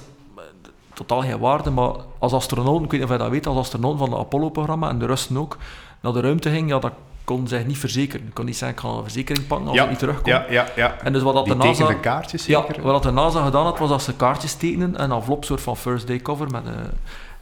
[1.06, 3.98] totaal geen waarde, maar als astronaut, ik weet niet of je dat weet, als astronaut
[3.98, 5.56] van het Apollo-programma en de Russen ook,
[6.00, 6.92] naar de ruimte ging, ja, dat
[7.24, 8.26] kon zich niet verzekeren.
[8.26, 10.32] Ik kon niet zeggen, ik ga een verzekering pakken als ja, ik niet terugkom.
[10.32, 10.96] ja, ja, ja.
[11.02, 11.92] En dus wat dat Die de NASA...
[11.94, 12.82] kaartjes Ja, zeker?
[12.82, 16.06] wat de NASA gedaan had, was dat ze kaartjes tekenen, een envelop, soort van first
[16.06, 16.50] day cover.
[16.50, 16.72] Met, eh,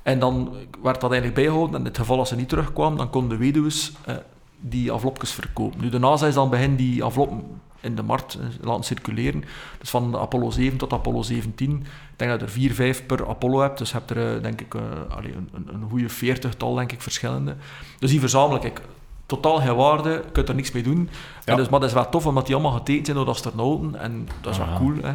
[0.03, 0.53] en dan
[0.83, 1.75] werd dat eigenlijk bijgehouden.
[1.75, 4.15] En in het geval als ze niet terugkwamen, dan konden de weduws eh,
[4.61, 5.81] die envelopjes verkopen.
[5.81, 7.45] Nu, de NASA is dan begin die enveloppen
[7.89, 9.45] in de markt eh, laten circuleren.
[9.78, 11.70] Dus van de Apollo 7 tot Apollo 17.
[11.72, 11.86] Ik
[12.16, 13.78] denk dat je er 4, 5 per Apollo hebt.
[13.78, 14.82] Dus je hebt er, eh, denk ik, eh,
[15.16, 17.57] een, een, een goede veertigtal, denk ik, verschillende.
[17.99, 18.80] Dus die verzamel ik.
[19.26, 21.09] Totaal geen waarde, je kunt er niks mee doen.
[21.45, 21.53] Ja.
[21.53, 24.01] En dus, maar dat is wel tof, omdat die allemaal getekend zijn door de astronauten.
[24.01, 24.95] En dat is wel cool.
[25.03, 25.14] Hè.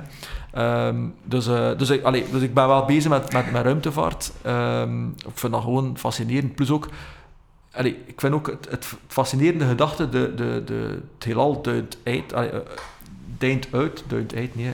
[0.51, 1.45] Ehm, dus,
[1.77, 4.31] dus, ik, allee, dus ik ben wel bezig met, met, met ruimtevaart.
[4.41, 6.55] Ehm, ik vind dat gewoon fascinerend.
[6.55, 6.89] Plus ook,
[7.81, 12.59] ik vind ook het, fascinerende gedachte, de, de, de, het heelal duidt uit, allee, eh,
[13.37, 14.73] deint uit, duidt uit, nee,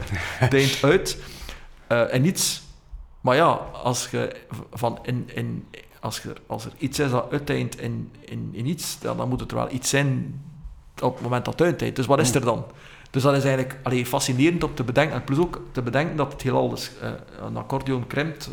[0.50, 1.18] deint uit
[1.86, 2.62] eh, en iets.
[3.20, 3.50] Maar ja,
[3.82, 4.36] als je
[4.72, 5.66] van in, in,
[6.00, 9.40] als, je, als er iets is dat uiteindt in, in, in iets, dan, dan moet
[9.40, 10.40] het er wel iets zijn
[11.02, 11.96] op het moment dat het uiteindt.
[11.96, 12.64] Dus wat is er dan?
[13.10, 15.16] Dus dat is eigenlijk allee, fascinerend om te bedenken.
[15.16, 18.50] En plus ook te bedenken dat het heelal dus, eh, een accordeon krimpt,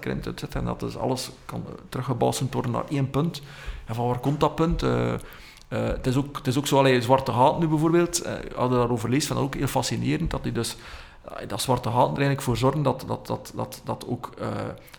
[0.00, 0.54] krimpt, uitzet.
[0.54, 3.42] En dat dus alles kan teruggebouwd worden naar één punt.
[3.86, 4.82] En van waar komt dat punt?
[4.82, 5.18] Eh, eh,
[5.68, 9.08] het, is ook, het is ook zo, allee, zwarte gaten nu bijvoorbeeld, uh, hadden daarover
[9.10, 10.76] leest, van ook heel fascinerend, dat die dus
[11.46, 14.46] dat zwarte gaten er eigenlijk voor zorgen dat, dat, dat, dat, dat ook uh,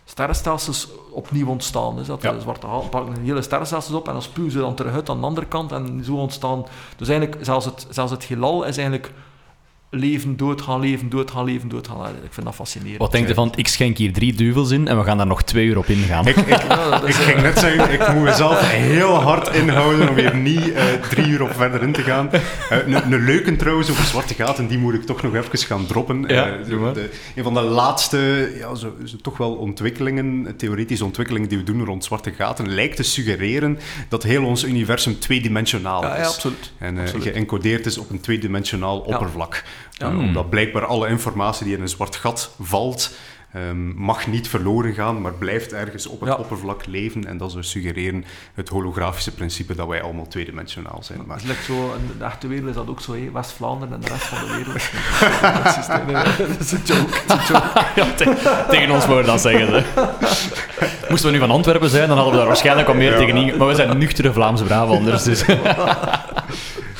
[0.04, 1.96] sterrenstelsels opnieuw ontstaan.
[1.96, 2.32] Dus dat Ja.
[2.32, 5.08] de zwarte gaten pakken een hele sterrenstelsels op en dan spuwen ze dan terug uit
[5.08, 6.66] aan de andere kant en zo ontstaan.
[6.96, 9.12] Dus eigenlijk, zelfs het, zelfs het heelal is eigenlijk
[9.92, 12.06] leven, dood, gaan leven, dood, gaan leven, dood, gaan.
[12.24, 12.98] Ik vind dat fascinerend.
[12.98, 15.42] Wat denk je van, ik schenk hier drie duvels in en we gaan daar nog
[15.42, 16.26] twee uur op ingaan?
[16.26, 19.54] Ik, ik, Ja, dat ik is, eh, ging net zeggen, ik moet mezelf heel hard
[19.54, 22.30] inhouden om hier niet eh, drie uur op verder in te gaan.
[22.32, 22.78] Eh,
[23.10, 26.24] Een leuke trouwens over zwarte gaten, die moet ik toch nog even gaan droppen.
[26.28, 31.48] Ja, Eh, de- een van de laatste, ja, zo, zo toch wel ontwikkelingen, theoretische ontwikkelingen
[31.48, 33.78] die we doen rond zwarte gaten, lijkt te suggereren
[34.08, 36.20] dat heel ons universum tweedimensionaal ja, is.
[36.26, 36.72] ja, absoluut.
[36.78, 37.22] En eh, Absoluut.
[37.26, 39.14] geëncodeerd is op een tweedimensionaal Ja.
[39.14, 39.64] oppervlak.
[39.92, 40.06] Ja.
[40.06, 40.20] Eh, Hmm.
[40.24, 43.10] Omdat blijkbaar alle informatie die in een zwart gat valt,
[43.52, 46.34] ehm, mag niet verloren gaan, maar blijft ergens op het Ja.
[46.34, 47.24] oppervlak leven.
[47.26, 48.24] En dat zou suggereren
[48.54, 51.20] het holografische principe dat wij allemaal tweedimensionaal zijn.
[51.26, 53.14] Maar Het lijkt zo, in de echte wereld is dat ook zo.
[53.32, 54.74] West-Vlaanderen en de rest van de wereld.
[55.64, 56.46] dat is, dat een joke.
[56.48, 57.84] Dat is een joke.
[58.00, 59.72] Ja, te- tegen ons mogen we dat zeggen.
[59.72, 59.82] Hè.
[61.08, 63.18] Moesten we nu van Antwerpen zijn, dan hadden we daar waarschijnlijk al meer Ja.
[63.18, 63.56] tegen in.
[63.56, 65.22] Maar we zijn nuchtere Vlaamse Brabanders.
[65.22, 65.44] Dus.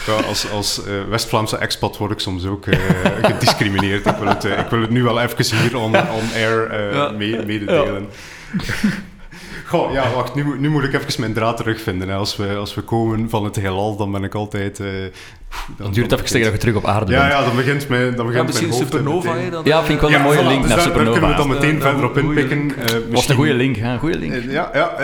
[0.07, 2.79] ja, als, als eh, West-Vlaamse expat word ik soms ook eh,
[3.31, 4.07] gediscrimineerd.
[4.07, 7.11] Ik wil, het, eh, ik wil het nu wel even hier on, on air Ja.
[7.11, 8.09] mee- mededelen.
[9.67, 12.09] Goh, ja, wacht, nu, nu moet ik even mijn draad terugvinden.
[12.09, 12.15] Hè.
[12.15, 14.79] Als, we, als we komen van het heelal, dan ben ik altijd...
[14.79, 14.89] Uh,
[15.77, 17.33] dan, duurt het even tegen dat je terug op aarde ja, bent.
[17.33, 19.37] Ja, dan begint mijn, dan begint ja, misschien Supernova.
[19.37, 21.21] Hè, dat, ja, vind ik wel een mooie link dus naar Supernova.
[21.21, 22.59] Daar kunnen we dan meteen verder op inpikken.
[22.59, 23.99] Uh, was een goede link, hè?
[23.99, 24.33] Goede link.
[24.33, 24.97] Uh, ja, ja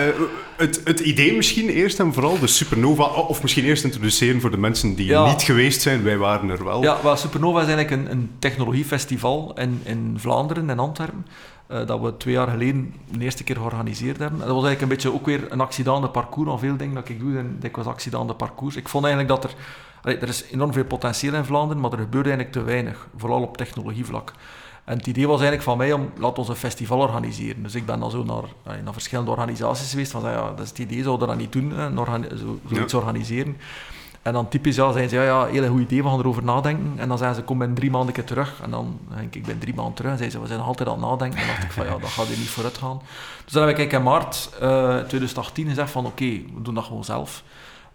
[0.57, 4.57] het, het idee misschien eerst en vooral, de Supernova, of misschien eerst introduceren voor de
[4.57, 6.03] mensen die niet geweest zijn.
[6.03, 6.83] Wij waren er wel.
[6.83, 11.25] Ja, Supernova is eigenlijk een, een technologiefestival in, in Vlaanderen, in Antwerpen.
[11.71, 14.41] Uh, dat we twee jaar geleden de eerste keer georganiseerd hebben.
[14.41, 16.49] En dat was eigenlijk een beetje ook weer een accident parcours.
[16.49, 18.75] Al veel dingen dat ik doe, zijn dikwijls accident parcours.
[18.75, 19.57] Ik vond eigenlijk dat er...
[20.07, 23.07] Allee, er is enorm veel potentieel in Vlaanderen, maar er gebeurde eigenlijk te weinig.
[23.17, 24.33] Vooral op technologievlak.
[24.85, 27.63] En het idee was eigenlijk van mij om, laat ons een festival organiseren.
[27.63, 30.79] Dus ik ben dan zo naar, naar verschillende organisaties geweest, van ja, dat is het
[30.79, 32.97] idee, zouden we dat niet doen, hè, zo, zoiets ja.
[32.97, 33.57] organiseren.
[34.21, 36.93] En dan typisch ja, zijn ze, ja, ja, heel goed idee, we gaan erover nadenken.
[36.95, 38.59] En dan zijn ze, kom in drie maanden keer terug.
[38.63, 40.11] En dan denk ik, ik ben drie maanden terug.
[40.11, 41.39] En zeiden ze, we zijn altijd aan het nadenken.
[41.39, 43.01] En dan dacht ik van, ja, dat gaat hier niet vooruit gaan.
[43.43, 46.83] Dus dan heb ik in maart uh, 2018 gezegd van, oké, okay, we doen dat
[46.83, 47.43] gewoon zelf.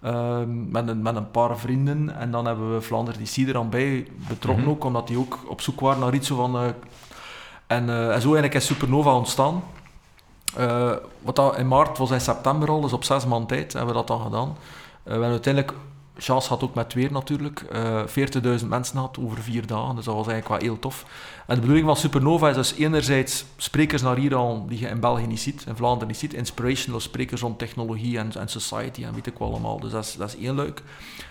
[0.04, 2.16] Uh, met, een, met een paar vrienden.
[2.16, 4.70] En dan hebben we Vlaanderen die er aan bij betrokken mm -hmm.
[4.70, 6.56] ook, omdat die ook op zoek waren naar iets zo van...
[6.56, 6.68] Uh,
[7.66, 9.62] en, uh, en zo eigenlijk is Supernova ontstaan.
[10.58, 10.92] Uh,
[11.22, 13.98] wat dat in maart was in september al, dus op zes maanden tijd hebben we
[13.98, 14.56] dat dan gedaan.
[15.02, 15.74] we hebben uiteindelijk
[16.22, 17.64] Chance had ook met weer natuurlijk.
[17.72, 18.02] Uh,
[18.60, 21.04] 40.000 mensen had over vier dagen, dus dat was eigenlijk wel heel tof.
[21.46, 25.00] En de bedoeling van Supernova is dus enerzijds sprekers naar hier al, die je in
[25.00, 29.14] België niet ziet, in Vlaanderen niet ziet, inspirational sprekers rond technologie en, en society en
[29.14, 29.80] weet ik wel allemaal.
[29.80, 30.82] Dus dat is, dat is één luik.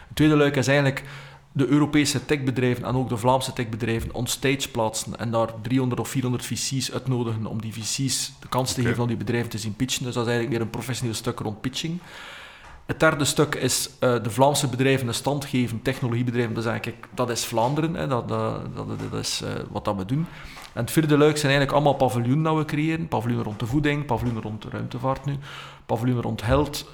[0.08, 1.04] Het tweede luik is eigenlijk
[1.52, 6.10] de Europese techbedrijven en ook de Vlaamse techbedrijven on stage plaatsen en daar 300 of
[6.10, 8.86] 400 VC's uitnodigen om die VC's de kans te okay.
[8.86, 10.04] geven om die bedrijven te zien pitchen.
[10.04, 12.00] Dus dat is eigenlijk weer een professioneel stuk rond pitching.
[12.92, 16.54] Het derde stuk is uh, de Vlaamse bedrijven een stand geven, technologiebedrijven.
[16.54, 20.06] Dus eigenlijk, dat is Vlaanderen, hè, dat, dat, dat, dat, is uh, wat dat we
[20.06, 20.28] doen.
[20.74, 23.08] En het vierde luik zijn eigenlijk allemaal paviljoenen dat we creëren.
[23.08, 25.38] Paviljoenen rond de voeding, paviljoenen rond de ruimtevaart nu,
[25.86, 26.86] paviljoenen rond health.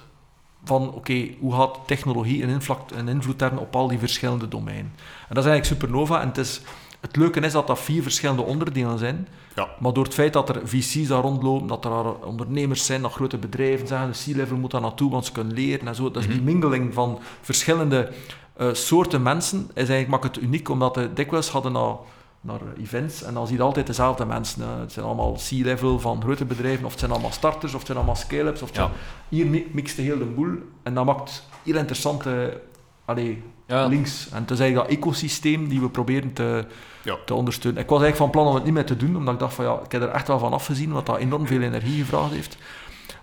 [0.64, 4.92] Van oké, hoe gaat technologie een, invloed, een invloed hebben op al die verschillende domeinen.
[5.28, 6.20] En dat is eigenlijk Supernova.
[6.20, 6.60] En het, is,
[7.00, 9.28] het leuke is dat dat vier verschillende onderdelen zijn.
[9.54, 9.68] Ja.
[9.80, 13.38] Maar door het feit dat er VC's daar rondlopen, dat er ondernemers zijn, dat grote
[13.38, 16.10] bedrijven zeggen, de C-level moet daar naartoe, want ze kunnen leren en zo.
[16.10, 16.44] Dus mm -hmm.
[16.44, 18.12] die mingeling van verschillende
[18.60, 21.94] uh, soorten mensen is eigenlijk, maakt het uniek, omdat de dikwijls hadden naar,
[22.40, 24.68] naar events en dan zie je altijd dezelfde mensen.
[24.80, 27.98] Het zijn allemaal C-level van grote bedrijven, of het zijn allemaal starters, of het zijn
[27.98, 28.62] allemaal scale-ups.
[28.62, 28.90] Of ja.
[29.28, 32.60] Hier mixt heel de boel en dat maakt heel interessante
[33.04, 33.86] allee, ja.
[33.86, 34.28] links.
[34.32, 36.64] En het is eigenlijk dat ecosysteem die we proberen te,
[37.02, 37.16] ja.
[37.24, 37.82] te ondersteunen.
[37.82, 39.64] Ik was eigenlijk van plan om het niet meer te doen, omdat ik dacht van
[39.64, 42.58] ja, ik heb er echt wel van afgezien, wat dat enorm veel energie gevraagd heeft.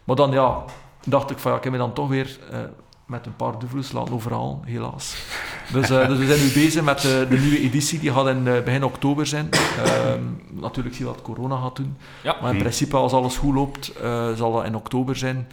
[0.04, 0.64] Maar dan ja,
[1.06, 2.60] dacht ik van ja, ik heb me dan toch weer uh,
[3.06, 5.16] met een paar duvel's laten overal, helaas.
[5.72, 8.46] Dus, uh, dus we zijn nu bezig met de, de nieuwe editie, die gaat in
[8.46, 9.50] uh, begin oktober zijn.
[10.52, 11.98] natuurlijk zie je dat corona gaat doen.
[12.24, 12.38] Ja.
[12.42, 13.92] Maar in principe, als alles goed loopt,
[14.36, 15.48] zal dat in oktober zijn.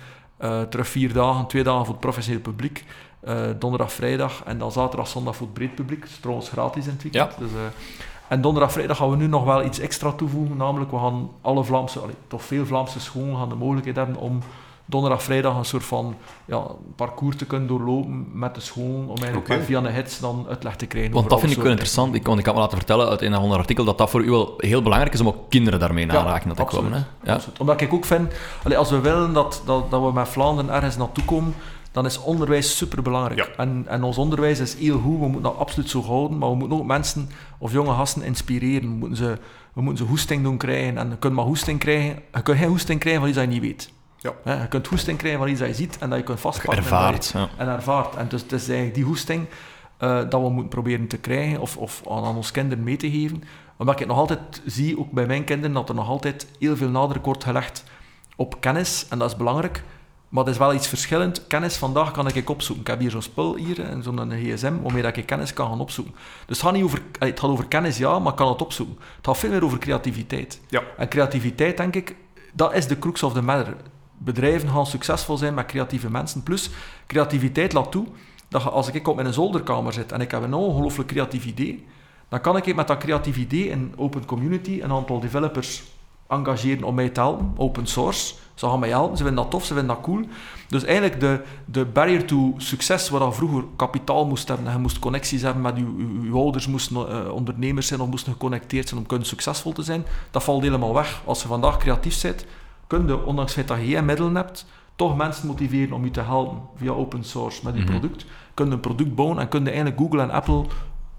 [0.68, 2.84] terug vier dagen, twee dagen voor het professioneel publiek.
[3.28, 6.04] Uh, donderdag, vrijdag en dan zaterdag, zondag voor het breed publiek.
[6.04, 7.30] Is trouwens gratis in het weekend.
[7.30, 7.38] Ja.
[7.38, 7.58] Dus, uh,
[8.28, 10.56] en donderdag, vrijdag gaan we nu nog wel iets extra toevoegen.
[10.56, 14.40] Namelijk, we gaan alle Vlaamse, allee, toch veel Vlaamse scholen gaan de mogelijkheid hebben om
[14.84, 16.14] donderdag, vrijdag een soort van
[16.44, 16.62] ja,
[16.96, 19.04] parcours te kunnen doorlopen met de school.
[19.08, 19.62] Om eigenlijk okay.
[19.62, 21.12] via een hits dan uitleg te krijgen.
[21.12, 22.14] Want dat vind ik wel interessant.
[22.14, 24.22] Ik, want ik kan me laten vertellen uit een of ander artikel dat dat voor
[24.22, 27.06] u wel heel belangrijk is om ook kinderen daarmee na raken ja, dat absoluut, komen.
[27.20, 27.30] Hè?
[27.30, 27.34] Ja.
[27.34, 27.60] Absoluut.
[27.60, 28.32] Omdat ik ook vind,
[28.64, 31.54] allee, als we willen dat, dat, dat we met Vlaanderen ergens naartoe komen,
[31.92, 33.38] dan is onderwijs superbelangrijk.
[33.38, 33.46] Ja.
[33.56, 36.56] En, en ons onderwijs is heel goed, we moeten dat absoluut zo houden, maar we
[36.56, 37.28] moeten ook mensen
[37.58, 38.88] of jonge gasten inspireren.
[38.88, 39.38] We moeten ze,
[39.72, 40.98] we moeten ze hoesting doen krijgen.
[40.98, 43.52] En je kunt maar hoesting krijgen, je kunt geen hoesting krijgen van iets dat je
[43.52, 43.92] niet weet.
[44.18, 44.32] Ja.
[44.44, 46.82] He, je kunt hoesting krijgen van iets dat je ziet en dat je kunt vastpakken.
[46.82, 47.30] Ervaart.
[47.34, 47.48] En, ja.
[47.56, 48.16] en ervaart.
[48.16, 49.46] En dus het is eigenlijk die hoesting
[49.98, 53.10] uh, dat we moeten proberen te krijgen of, of aan, aan ons kinderen mee te
[53.10, 53.42] geven.
[53.76, 56.88] Omdat ik nog altijd zie, ook bij mijn kinderen, dat er nog altijd heel veel
[56.88, 57.84] nadruk wordt gelegd
[58.36, 59.06] op kennis.
[59.08, 59.82] En dat is belangrijk.
[60.32, 61.46] Maar dat is wel iets verschillend.
[61.46, 62.84] Kennis vandaag kan ik opzoeken.
[62.84, 65.80] Ik heb hier zo'n spul hier, en zo'n gsm, waarmee dat ik kennis kan gaan
[65.80, 66.14] opzoeken.
[66.46, 68.96] Dus het gaat, niet over, het gaat over kennis, ja, maar ik kan het opzoeken.
[69.16, 70.60] Het gaat veel meer over creativiteit.
[70.68, 70.82] Ja.
[70.96, 72.16] En creativiteit, denk ik,
[72.52, 73.76] dat is de crux of the matter.
[74.18, 76.42] Bedrijven gaan succesvol zijn met creatieve mensen.
[76.42, 76.70] Plus,
[77.06, 78.06] creativiteit laat toe
[78.48, 81.86] dat als ik op mijn zolderkamer zit en ik heb een ongelooflijk creatief idee,
[82.28, 85.82] dan kan ik met dat creatief idee in open community een aantal developers
[86.28, 88.34] engageren om mij te helpen, open source.
[88.54, 90.20] Ze gaan mij helpen, ze vinden dat tof, ze vinden dat cool.
[90.68, 94.78] Dus eigenlijk de, de barrier to succes, waar dat vroeger kapitaal moest hebben, en je
[94.78, 95.84] moest connecties hebben met je,
[96.22, 100.04] je ouders, moesten uh, ondernemers zijn of moesten geconnecteerd zijn om kunnen succesvol te zijn,
[100.30, 101.22] dat valt helemaal weg.
[101.24, 102.46] Als je vandaag creatief bent,
[102.86, 106.10] kun je, ondanks het feit dat je geen middelen hebt, toch mensen motiveren om je
[106.10, 107.90] te helpen via open source met je Mhm.
[107.90, 108.24] product.
[108.54, 110.64] Kun je een product bouwen en kun je eigenlijk Google en Apple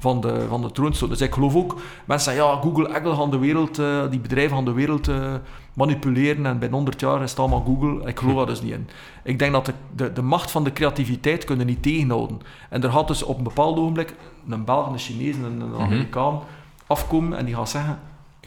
[0.03, 1.07] van de, van de.
[1.07, 1.75] Dus ik geloof ook,
[2.05, 5.33] mensen zeggen ja, Google, Apple gaan de wereld, uh, die bedrijven gaan de wereld uh,
[5.73, 8.07] manipuleren en binnen 100 jaar is het allemaal Google.
[8.07, 8.87] Ik geloof daar dus niet in.
[9.23, 12.41] Ik denk dat de, de, de macht van de creativiteit kunnen niet tegenhouden.
[12.69, 14.15] En er gaat dus op een bepaald ogenblik
[14.49, 16.39] een Belg, een Chinees, een, een Amerikaan
[16.87, 17.99] afkomen en die gaat zeggen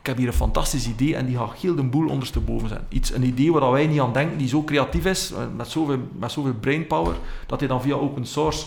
[0.07, 2.84] ik heb hier een fantastisch idee en die gaat heel de boel ondersteboven zijn.
[2.88, 6.32] Iets, een idee waar wij niet aan denken, die zo creatief is, met zoveel, met
[6.32, 7.14] zoveel brainpower,
[7.46, 8.66] dat hij dan via open source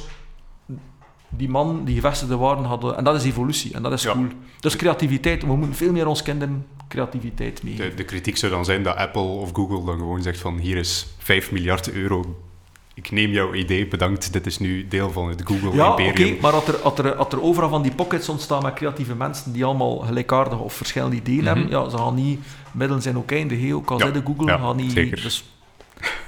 [1.29, 2.97] die man, die gevestigde waarden hadden.
[2.97, 4.27] En dat is evolutie en dat is cool.
[4.59, 7.75] Dus creativiteit, we moeten veel meer ons kinderen creativiteit mee.
[7.75, 10.77] De, de, kritiek zou dan zijn dat Apple of Google dan gewoon zegt van hier
[10.77, 12.35] is 5 miljard euro.
[12.93, 16.17] Ik neem jouw idee, bedankt, dit is nu deel van het Google-imperium.
[16.17, 19.53] Ja, oké, maar als er, er, er overal van die pockets ontstaan met creatieve mensen
[19.53, 21.73] die allemaal gelijkaardige of verschillende ideeën hebben, mhm.
[21.73, 22.39] ja, ze gaan niet
[22.71, 24.91] middelen zijn ook eindig, ook al ja, de Google, gaan niet...
[24.91, 25.21] Zeker.
[25.21, 25.43] Dus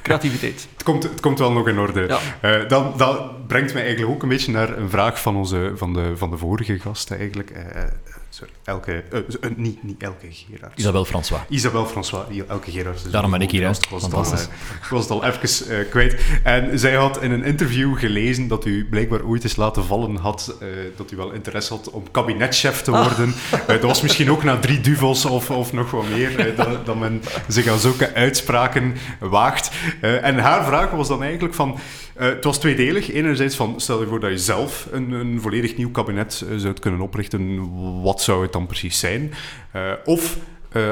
[0.02, 0.68] Creativiteit.
[0.74, 2.20] het, komt, het komt wel nog in orde.
[2.42, 2.62] Ja.
[2.62, 5.94] Uh, dan, dat brengt mij eigenlijk ook een beetje naar een vraag van, onze, van,
[5.94, 7.52] de, van de vorige gast eigenlijk.
[7.52, 7.84] Uh,
[8.32, 10.80] sorry, Elke, uh, niet, niet Elke Gerard.
[10.80, 11.42] Isabel François.
[11.50, 13.04] Isabel François, Elke Gerard.
[13.04, 14.24] Dus Daarom ben ik hier, Ik was, het al,
[14.82, 16.22] ik was het al even kwijt.
[16.44, 20.56] En zij had in een interview gelezen dat u blijkbaar ooit eens laten vallen had
[20.96, 23.34] dat u wel interesse had om kabinetchef te worden.
[23.52, 23.68] Ah.
[23.68, 27.22] dat was misschien ook na drie duvels of, of nog wat meer, dat, dat men
[27.48, 29.72] zich aan zulke uitspraken waagt.
[30.02, 31.80] Uh, en haar vraag was dan eigenlijk van...
[32.20, 33.12] Uh, het was tweedelig.
[33.12, 36.74] Enerzijds van, stel je voor dat je zelf een, een volledig nieuw kabinet uh, zou
[36.74, 37.70] kunnen oprichten.
[38.02, 39.34] Wat zou het dan precies zijn?
[40.06, 40.38] of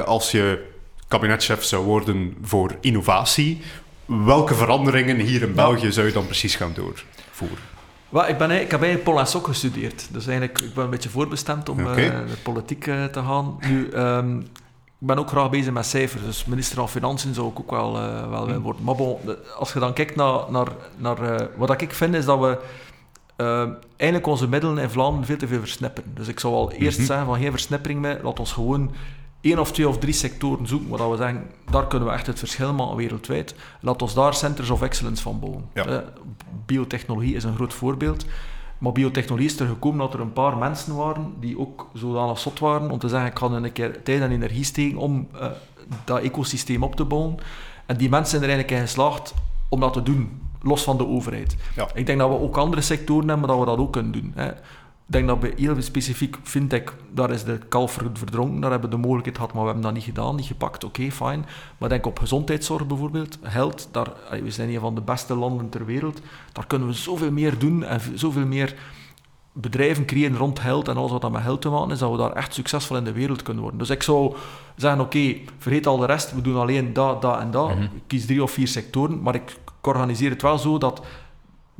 [0.05, 0.65] als je
[1.07, 3.61] kabinetchef zou worden voor innovatie,
[4.05, 7.63] welke veranderingen hier in België zou je dan precies gaan doorvoeren?
[8.09, 10.07] Well, ik, ben, ik heb eigenlijk en Sok gestudeerd.
[10.11, 12.09] Dus eigenlijk, ik ben een beetje voorbestemd om okay.
[12.09, 13.57] de politiek te gaan.
[13.67, 14.47] Nu, um,
[15.01, 17.95] ik ben ook graag bezig met cijfers, dus minister van Financiën zou ik ook wel,
[17.95, 18.83] uh, wel willen worden.
[18.83, 19.17] Maar bon,
[19.57, 22.57] als je dan kijkt naar, naar, naar uh, wat ik vind, is dat we
[23.37, 26.11] uh, eigenlijk onze middelen in Vlaanderen veel te veel versnipperen.
[26.13, 27.05] Dus ik zou al eerst mm -hmm.
[27.05, 28.91] zeggen van geen versnippering meer, laat ons gewoon
[29.41, 32.39] één of twee of drie sectoren zoeken waar we zeggen, daar kunnen we echt het
[32.39, 33.55] verschil maken wereldwijd.
[33.81, 35.65] Laat ons daar centers of excellence van bouwen.
[35.73, 36.03] Ja.
[36.65, 38.25] biotechnologie is een groot voorbeeld.
[38.79, 42.59] Maar biotechnologie is er gekomen dat er een paar mensen waren die ook zodanig zot
[42.59, 45.45] waren om te zeggen, ik ga een keer tijd en energie steken om uh,
[46.03, 47.37] dat ecosysteem op te bouwen.
[47.85, 49.33] En die mensen zijn er eigenlijk in geslaagd
[49.69, 51.55] om dat te doen, los van de overheid.
[51.75, 51.87] Ja.
[51.93, 54.31] Ik denk dat we ook andere sectoren hebben dat we dat ook kunnen doen.
[54.35, 54.51] Hè.
[55.09, 58.95] Ik denk dat bij heel specifiek fintech, daar is de kalf verdronken, daar hebben we
[58.95, 60.83] de mogelijkheid gehad, maar we hebben dat niet gedaan, niet gepakt.
[60.83, 61.45] Oké, okay, fijn.
[61.77, 64.07] Maar denk op gezondheidszorg bijvoorbeeld, geld, daar,
[64.43, 66.21] we zijn een van de beste landen ter wereld,
[66.53, 68.75] daar kunnen we zoveel meer doen en zoveel meer
[69.51, 72.17] bedrijven creëren rond geld en alles wat dat met geld te maken is, dat we
[72.17, 73.79] daar echt succesvol in de wereld kunnen worden.
[73.79, 74.35] Dus ik zou
[74.75, 77.69] zeggen, oké, vergeet al de rest, we doen alleen dat, dat en dat.
[77.69, 77.83] Mhm.
[77.83, 81.01] Ik kies drie of vier sectoren, maar ik organiseer het wel zo dat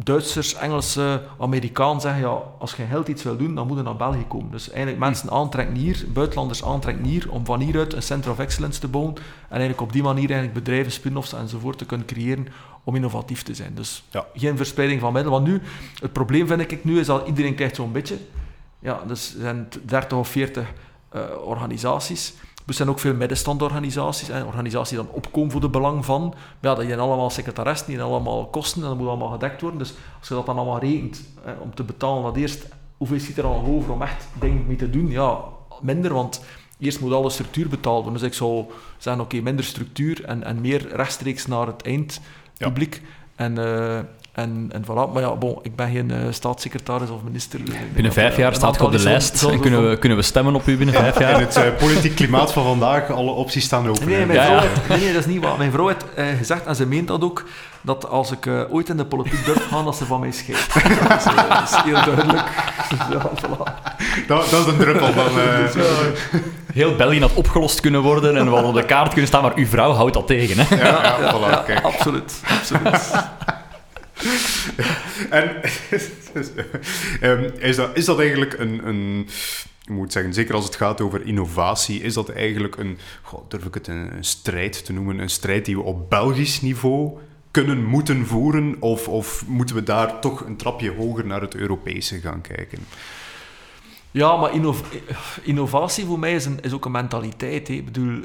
[0.03, 3.95] Duitsers, Engelsen, Amerikanen zeggen, ja, als je geld iets wil doen, dan moet je naar
[3.95, 4.51] België komen.
[4.51, 8.79] Dus eigenlijk mensen aantrekken hier, buitenlanders aantrekken hier, om van hieruit een Center of Excellence
[8.79, 12.47] te bouwen en eigenlijk op die manier eigenlijk bedrijven, spin-offs enzovoort te kunnen creëren
[12.83, 13.75] om innovatief te zijn.
[13.75, 14.25] Dus ja.
[14.33, 15.41] geen verspreiding van middelen.
[15.41, 15.61] Want nu,
[16.01, 18.17] het probleem vind ik nu, is dat iedereen krijgt zo'n beetje.
[18.79, 20.73] Ja, dus er zijn 30 of 40
[21.15, 22.33] uh, organisaties.
[22.70, 26.34] Er zijn ook veel middenstandorganisaties, en organisaties die dan opkomen voor de belang van.
[26.59, 29.80] Ja, dat zijn allemaal secretaressen, die allemaal kosten en dat moet allemaal gedekt worden.
[29.80, 32.67] Dus als je dat dan allemaal rekent, hè, om te betalen, dat eerst,
[32.97, 35.09] hoeveel zit er al over om echt dingen mee te doen?
[35.09, 35.39] Ja,
[35.82, 36.41] minder, want
[36.80, 38.22] eerst moet alle structuur betaald worden.
[38.22, 38.65] Dus ik zou
[38.97, 43.01] zeggen, oké, minder structuur en, en meer rechtstreeks naar het eindpubliek.
[43.36, 43.99] En, uh,
[44.39, 45.13] en, en voilà.
[45.13, 47.59] Maar ja, bon, ik ben geen uh, staatssecretaris of minister.
[47.93, 49.43] Binnen vijf jaar staat ik op de lijst.
[49.43, 51.33] en kunnen we, kunnen we stemmen op u binnen vijf jaar?
[51.33, 54.07] In het uh, politiek klimaat van vandaag, alle opties staan open.
[54.07, 55.57] Nee, mijn vrouw Heeft, nee, dat is niet waar.
[55.57, 57.45] Mijn vrouw heeft uh, gezegd, en ze meent dat ook,
[57.81, 60.73] dat als ik ooit in de politiek durf gaan, dat ze van mij scheidt.
[61.09, 62.47] dat, is, dat is heel duidelijk.
[63.13, 63.87] ja, voilà.
[64.27, 65.27] dat, dat, is een druppel van...
[65.73, 65.83] Dus,
[66.73, 69.55] heel België had opgelost kunnen worden en we hadden op de kaart kunnen staan, maar
[69.55, 70.65] uw vrouw houdt dat tegen.
[70.65, 70.75] Hè?
[70.75, 71.83] Ja, ja, voilà, kijk.
[71.83, 72.41] absoluut.
[72.59, 73.11] absoluut.
[75.30, 75.55] en
[77.22, 79.28] um, is, dat, is dat eigenlijk een, een
[79.89, 83.74] moet zeggen, zeker als het gaat over innovatie, is dat eigenlijk een, goh, durf ik
[83.74, 87.17] het een, strijd te noemen, een strijd die we op Belgisch niveau
[87.51, 92.20] kunnen, moeten voeren, of, of moeten we daar toch een trapje hoger naar het Europese
[92.20, 92.80] gaan kijken?
[94.11, 94.51] Ja, maar
[95.43, 97.67] innovatie voor mij is, is ook een mentaliteit.
[97.67, 97.74] Hè.
[97.74, 98.24] Ik bedoel,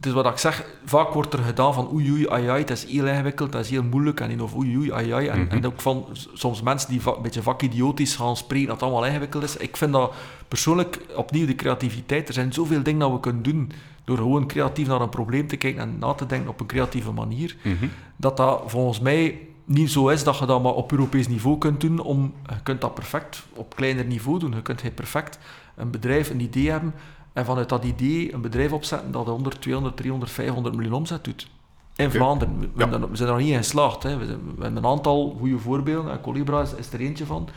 [0.00, 2.84] dus wat ik zeg, vaak wordt er gedaan van oei oei ai ai, het is
[2.84, 5.26] heel ingewikkeld, dat is heel moeilijk en of oei oei ai ai.
[5.26, 5.50] En, mhm.
[5.50, 9.42] en ook van soms mensen die een beetje vakidiotisch gaan spreken dat het allemaal ingewikkeld
[9.42, 9.56] is.
[9.56, 10.14] Ik vind dat
[10.48, 12.28] persoonlijk opnieuw de creativiteit.
[12.28, 13.72] Er zijn zoveel dingen dat we kunnen doen
[14.04, 17.12] door gewoon creatief naar een probleem te kijken en na te denken op een creatieve
[17.12, 17.56] manier.
[17.62, 17.86] Mhm.
[18.16, 21.80] Dat dat volgens mij niet zo is dat je dat maar op Europees niveau kunt
[21.80, 22.00] doen.
[22.00, 24.54] Om, je kunt dat perfect op kleiner niveau doen.
[24.54, 25.38] Je kunt perfect
[25.74, 26.94] een bedrijf een idee hebben
[27.38, 31.48] en vanuit dat idee een bedrijf opzetten dat 100, 200, 300, 500 miljoen omzet doet.
[31.96, 32.58] In Vlaanderen.
[32.60, 32.88] We, Ja.
[32.90, 34.02] we zijn er nog niet in geslaagd.
[34.02, 34.16] Hè.
[34.16, 36.12] We, zijn- we hebben een aantal goede voorbeelden.
[36.12, 37.48] En Colibra is, is er eentje van.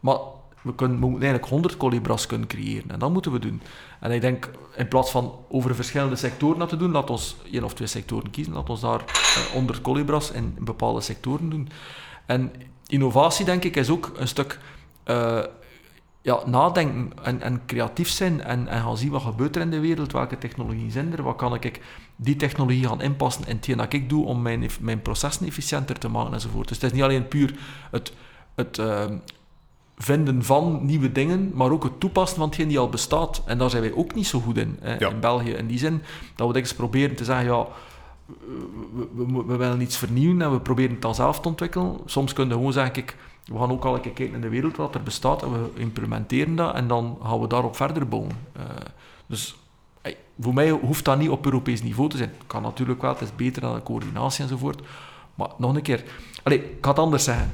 [0.00, 0.16] Maar
[0.62, 2.90] we, kunnen, we moeten eigenlijk 100 Colibras kunnen creëren.
[2.90, 3.60] En dat moeten we doen.
[4.00, 7.64] En ik denk, in plaats van over verschillende sectoren dat te doen, laat ons één
[7.64, 8.52] of twee sectoren kiezen.
[8.54, 11.68] Laat ons daar eh, 100 Colibras in bepaalde sectoren doen.
[12.26, 12.52] En
[12.86, 14.58] innovatie, denk ik, is ook een stuk
[15.04, 15.38] eh,
[16.22, 19.80] ja, nadenken en, en creatief zijn en, en gaan zien wat gebeurt er in de
[19.80, 21.80] wereld, welke technologieën zijn er, wat kan ik
[22.16, 26.08] die technologie gaan inpassen in hetgeen dat ik doe om mijn, mijn processen efficiënter te
[26.08, 26.68] maken enzovoort.
[26.68, 27.58] Dus het is niet alleen puur
[27.90, 28.12] het,
[28.54, 29.16] het ehm,
[29.96, 33.42] vinden van nieuwe dingen, maar ook het toepassen van hetgeen die al bestaat.
[33.46, 35.08] En daar zijn wij ook niet zo goed in, hè, Ja.
[35.10, 35.50] in België.
[35.50, 36.02] In die zin
[36.36, 37.66] dat we eens proberen te zeggen, ja,
[38.26, 41.96] we, we, we- willen iets vernieuwen en we proberen het dan zelf te ontwikkelen.
[42.06, 43.16] Soms kunnen we gewoon zeggen, kijk,
[43.48, 45.80] we gaan ook al een keer kijken in de wereld wat er bestaat en we
[45.80, 48.32] implementeren dat en dan gaan we daarop verder bouwen.
[48.52, 48.62] Eh,
[49.26, 49.56] dus
[50.40, 52.32] voor mij hoeft dat niet op Europees niveau te zijn.
[52.46, 54.80] Kan natuurlijk wel, het is beter dan de coördinatie enzovoort.
[55.34, 56.04] Maar nog een keer,
[56.42, 57.52] Allee, ik ga het anders zeggen.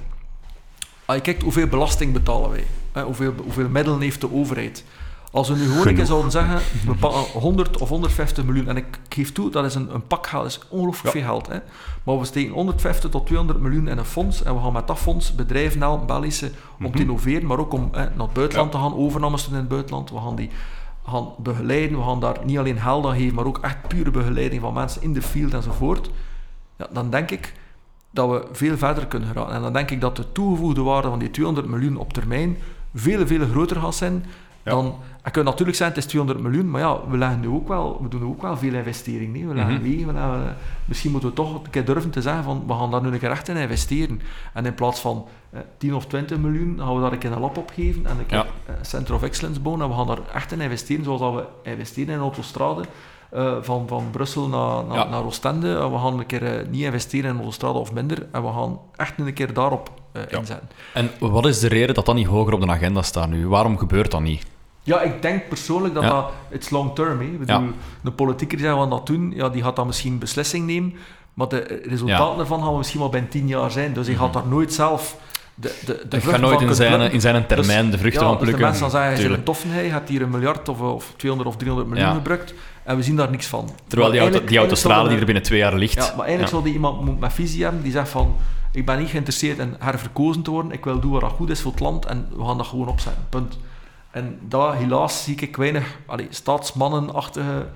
[1.05, 4.85] Als je kijkt hoeveel belasting betalen wij, hoeveel, hoeveel middelen heeft de overheid.
[5.35, 8.77] Als we nu gewoon een keer zouden zeggen, we pakken 100 of 150 miljoen, en
[8.77, 11.21] ik geef toe, dat is een, een pak geld, dat is ongelooflijk Ja.
[11.21, 11.47] veel geld.
[11.47, 11.59] Hè.
[12.05, 14.99] Maar we steken 150 tot 200 miljoen in een fonds, en we gaan met dat
[14.99, 16.47] fonds bedrijven helpen, Belgische,
[16.79, 17.01] om te Mhm.
[17.01, 18.79] innoveren, maar ook om hè, naar het buitenland Ja.
[18.79, 20.11] te gaan, overnames te doen in het buitenland.
[20.11, 20.51] We gaan die
[21.09, 24.61] gaan begeleiden, we gaan daar niet alleen geld aan geven, maar ook echt pure begeleiding
[24.61, 26.11] van mensen in de field enzovoort.
[26.77, 27.53] Ja, dan denk ik
[28.11, 29.55] dat we veel verder kunnen geraken.
[29.55, 32.57] En dan denk ik dat de toegevoegde waarde van die 200 miljoen op termijn
[32.95, 34.25] veel, veel groter gaat zijn.
[34.65, 34.95] Dan...
[35.25, 37.99] Je kunt natuurlijk zijn, het is 200 miljoen, maar ja, we, leggen nu ook wel,
[38.03, 39.33] we doen nu ook wel veel investering.
[39.33, 39.47] Nee?
[39.47, 39.83] We leggen Mhm.
[39.83, 42.91] mee, we leggen- misschien moeten we toch een keer durven te zeggen van, we gaan
[42.91, 44.21] daar nu een keer echt in investeren.
[44.53, 47.41] En in plaats van eh, 10 of 20 miljoen, gaan we daar een keer een
[47.41, 50.19] lab op geven en een keer eh, Center of Excellence bouwen en we gaan daar
[50.35, 52.83] echt in investeren, zoals dat we investeren in autostrade.
[53.31, 55.09] eh, van, van Brussel naar, naar, Ja.
[55.09, 55.77] naar Oostende.
[55.79, 58.27] En we gaan een keer eh, niet investeren in autostrade of minder.
[58.33, 60.39] En we gaan echt een keer daarop eh, Ja.
[60.39, 60.69] inzetten.
[60.95, 63.49] En wat is de reden dat dat niet hoger op de agenda staat nu?
[63.49, 64.47] Waarom gebeurt dat niet?
[64.85, 66.09] Ja, ik denk persoonlijk dat Ja.
[66.11, 66.31] dat...
[66.49, 67.19] Het is long term.
[67.19, 67.25] Hè.
[67.25, 67.59] Ik Ja.
[67.59, 67.75] bedoel,
[68.05, 70.95] een politieker die dat doen, ja, die gaat dan misschien beslissing nemen.
[71.35, 72.31] Maar de resultaten Ja.
[72.31, 72.41] Mhm.
[72.41, 73.93] ervan gaan we misschien wel binnen tien jaar zijn.
[73.93, 75.17] Dus hij gaat daar nooit zelf
[75.55, 77.13] de, de, de Ik ga vruchten nooit van in zijn, plukken.
[77.13, 78.57] in zijn termijn de vruchten ja, van dus plukken.
[78.57, 81.51] de mensen dan zeggen, hij een toffen, hij heeft hier een miljard of, of 200
[81.51, 82.15] of 300 miljoen Ja.
[82.17, 82.55] gebruikt.
[82.85, 83.71] En we zien daar niks van.
[83.87, 85.95] Terwijl die, auto, die autostrade die er binnen twee jaar ligt.
[85.95, 86.47] Ja, maar eigenlijk Ja.
[86.49, 88.37] zou die iemand met visie hebben die zegt van
[88.73, 91.71] ik ben niet geïnteresseerd in herverkozen te worden, ik wil doen wat goed is voor
[91.71, 93.23] het land en we gaan dat gewoon opzetten.
[93.29, 93.59] Punt.
[94.15, 97.67] En daar helaas zie ik weinig allee, staatsmannenachtige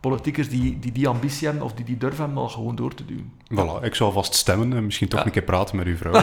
[0.00, 2.94] politiekers die, die die ambitie hebben of die die durven hebben om dat gewoon door
[2.94, 3.32] te duwen.
[3.54, 5.26] Voilà, ik zal vast stemmen en misschien toch Ja.
[5.26, 6.12] een keer praten met uw vrouw.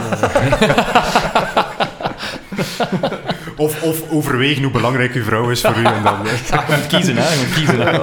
[3.56, 5.84] of, of overwegen hoe belangrijk uw vrouw is voor u.
[5.84, 6.24] En dan.
[6.24, 7.28] Je moet kiezen, hè.
[7.32, 7.98] Je moet kiezen, hè.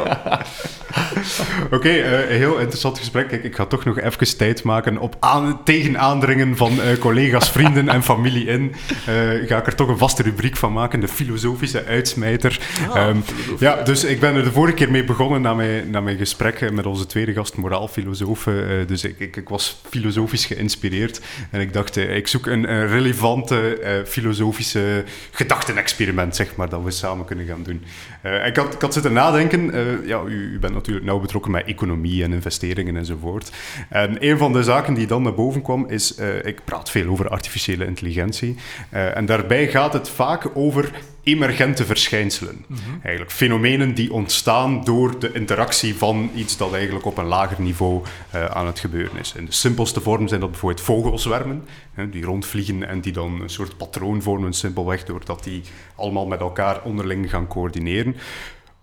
[1.71, 3.27] Oké, eh, een heel interessant gesprek.
[3.27, 7.51] Kijk, ik ga toch nog even tijd maken op aan, tegen aandringen van eh, collega's,
[7.51, 8.71] vrienden en familie in.
[9.05, 9.13] eh,
[9.47, 12.59] ga ik er toch een vaste rubriek van maken, de filosofische uitsmijter.
[12.93, 13.17] Ehm,
[13.59, 16.61] ja, dus ik ben er de vorige keer mee begonnen na mijn, na mijn gesprek
[16.61, 18.47] eh, met onze tweede gast, moraalfilosoof.
[18.47, 18.53] eh,
[18.87, 22.87] dus ik, ik, ik was filosofisch geïnspireerd en ik dacht, eh, ik zoek een, een
[22.87, 27.83] relevante eh, filosofische gedachtenexperiment, zeg maar, dat we samen kunnen gaan doen.
[28.21, 31.51] Eh, ik, had, ik had zitten nadenken, eh, ja, u, u bent natuurlijk nauw betrokken
[31.51, 33.51] met economie en investeringen enzovoort.
[33.89, 37.09] En een van de zaken die dan naar boven kwam is, eh, ik praat veel
[37.09, 38.55] over artificiële intelligentie,
[38.89, 40.91] eh, en daarbij gaat het vaak over
[41.23, 42.65] emergente verschijnselen.
[43.01, 48.01] Eigenlijk fenomenen die ontstaan door de interactie van iets dat eigenlijk op een lager niveau
[48.29, 49.33] eh, aan het gebeuren is.
[49.37, 53.49] In de simpelste vorm zijn dat bijvoorbeeld vogelzwermen, hè, die rondvliegen en die dan een
[53.49, 55.61] soort patroon vormen, simpelweg doordat die
[55.95, 58.15] allemaal met elkaar onderling gaan coördineren.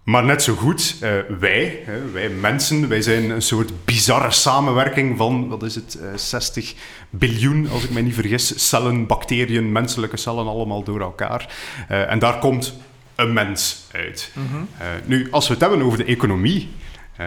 [0.09, 5.17] Maar net zo goed, eh, wij, hè, wij mensen, wij zijn een soort bizarre samenwerking
[5.17, 6.75] van, wat is het, eh, 60
[7.11, 11.55] biljoen, als ik me niet vergis, cellen, bacteriën, menselijke cellen, allemaal door elkaar.
[11.89, 12.75] Eh, en daar komt
[13.15, 14.33] een mens uit.
[14.79, 16.69] Eh, nu, als we het hebben over de economie,
[17.17, 17.27] eh,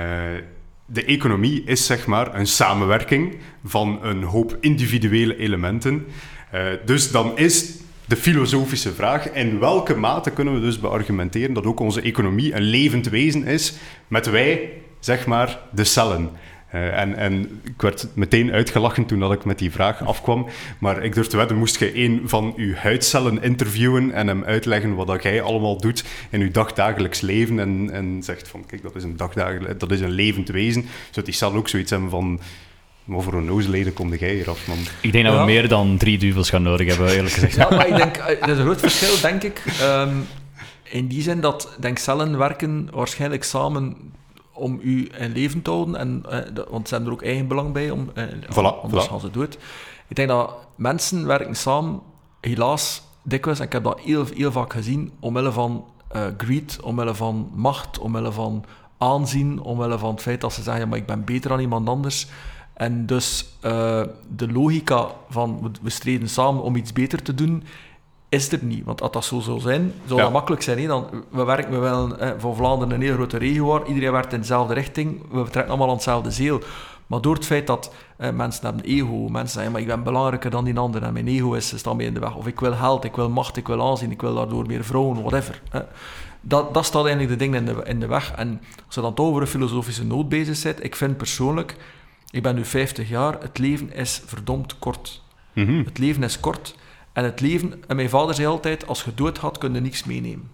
[0.85, 6.05] de economie is zeg maar een samenwerking van een hoop individuele elementen.
[6.51, 7.65] Eh, dus dan is
[8.11, 12.61] de filosofische vraag: in welke mate kunnen we dus beargumenteren dat ook onze economie een
[12.61, 13.73] levend wezen is,
[14.07, 16.29] met wij, zeg maar, de cellen?
[16.69, 20.47] Eh, en, en ik werd meteen uitgelachen toen dat ik met die vraag afkwam.
[20.79, 24.95] Maar ik durf te wedden, moest je een van uw huidcellen interviewen en hem uitleggen
[24.95, 28.95] wat dat jij allemaal doet in uw dagdagelijks leven en, en zegt van, kijk, dat
[28.95, 32.39] is een dagdagelijks, dat is een levend wezen, zou die cel ook zoiets hebben van,
[33.13, 34.77] wat voor een nozeleden kom jij hier af, man?
[35.01, 35.39] Ik denk dat Ja.
[35.39, 37.55] we meer dan drie duvels gaan nodig hebben, eerlijk gezegd.
[37.55, 39.63] Ja, maar ik denk, eh, er is een groot verschil, denk ik.
[39.81, 40.15] ehm,
[40.83, 43.97] in die zin dat, denk cellen werken waarschijnlijk samen
[44.53, 45.95] om u in leven te houden.
[45.95, 49.09] En, eh, want ze hebben er ook eigen belang bij, om, eh, Voilà, anders voilà.
[49.09, 49.57] gaan ze dood.
[50.07, 51.99] Ik denk dat mensen werken samen,
[52.41, 57.15] helaas, dikwijls, en ik heb dat heel, heel vaak gezien, omwille van eh, greed, omwille
[57.15, 58.65] van macht, omwille van
[58.97, 61.89] aanzien, omwille van het feit dat ze zeggen, ja, maar ik ben beter dan iemand
[61.89, 62.27] anders.
[62.81, 64.01] En dus eh,
[64.35, 67.63] de logica van we, we streden samen om iets beter te doen,
[68.29, 68.85] is er niet.
[68.85, 70.23] Want als dat zo zou zijn, zou Ja.
[70.25, 70.79] dat makkelijk zijn.
[70.79, 70.87] Hè?
[70.87, 74.39] Dan, we werken wel eh, voor Vlaanderen een hele grote regio waar iedereen werkt in
[74.39, 76.61] dezelfde richting, we trekken allemaal aan hetzelfde zeel.
[77.07, 80.49] Maar door het feit dat eh, mensen hebben ego, mensen zeggen, maar ik ben belangrijker
[80.49, 82.35] dan die ander en mijn ego is, staat mij in de weg.
[82.35, 85.19] Of ik wil geld, ik wil macht, ik wil aanzien, ik wil daardoor meer vrouwen,
[85.21, 85.61] whatever.
[85.69, 85.81] Hè.
[86.41, 88.31] Dat, dat staat eigenlijk de dingen in de, in de weg.
[88.31, 91.75] En als je dan toch over een filosofische noot bezig bent, ik vind persoonlijk,
[92.31, 95.21] ik ben nu 50 jaar, het leven is verdomd kort.
[95.53, 95.83] Mhm.
[95.83, 96.75] Het leven is kort.
[97.13, 100.03] En het leven, en mijn vader zei altijd, als je dood had, kun je niks
[100.03, 100.51] meenemen.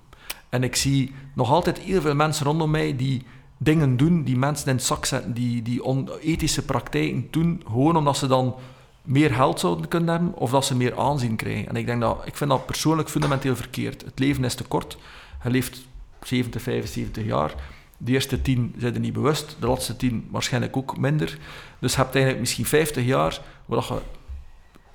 [0.50, 3.24] En ik zie nog altijd heel veel mensen rondom mij die
[3.58, 8.18] dingen doen, die mensen in het zak zetten, die, die onethische praktijken doen, gewoon omdat
[8.18, 8.56] ze dan
[9.02, 11.68] meer geld zouden kunnen hebben, of dat ze meer aanzien krijgen.
[11.68, 14.02] En ik, denk dat, ik vind dat persoonlijk fundamenteel verkeerd.
[14.02, 14.98] Het leven is te kort.
[15.44, 15.88] Je leeft
[16.22, 17.54] 70, 75 jaar.
[17.98, 21.38] De eerste tien zijn er niet bewust, de laatste tien waarschijnlijk ook minder.
[21.80, 24.00] Dus je hebt eigenlijk misschien 50 jaar waar je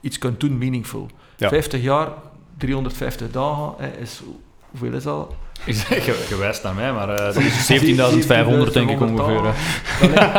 [0.00, 1.08] iets kunt doen meaningful.
[1.36, 1.48] Ja.
[1.48, 2.08] 50 jaar,
[2.58, 4.22] 350 dagen, hè, is,
[4.70, 5.34] hoeveel is dat?
[5.64, 7.70] Ik zeg, je, wijst naar mij, maar eh, dat is
[8.68, 9.42] 17.500 denk ik ongeveer.
[9.44, 9.52] hè.
[10.00, 10.32] Dat lijkt,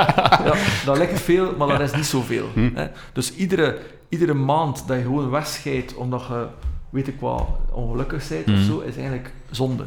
[0.45, 2.49] ja, dat lijkt veel, maar dat is niet zoveel.
[2.53, 2.70] Hm.
[2.74, 2.88] Hè.
[3.14, 3.78] Dus iedere,
[4.09, 6.45] iedere maand dat je gewoon wegscheidt omdat je,
[6.89, 8.64] weet ik wat, ongelukkig bent of Hm.
[8.64, 9.86] zo, is eigenlijk zonde.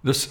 [0.00, 0.28] Dus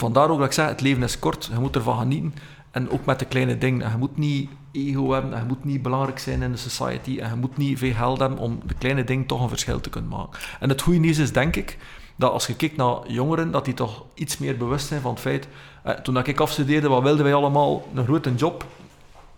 [0.00, 2.34] vandaar ook dat ik zeg, het leven is kort, je moet ervan genieten.
[2.70, 3.90] En ook met de kleine dingen.
[3.90, 7.28] Je moet niet ego hebben, en je moet niet belangrijk zijn in de society, en
[7.28, 10.10] je moet niet veel geld hebben om de kleine dingen toch een verschil te kunnen
[10.10, 10.40] maken.
[10.60, 11.78] En het goede nieuws is, denk ik,
[12.16, 15.20] dat als je kijkt naar jongeren, dat die toch iets meer bewust zijn van het
[15.20, 15.48] feit...
[15.82, 17.88] Eh, toen ik afstudeerde, wat wilden wij allemaal?
[17.94, 18.64] Een grote job,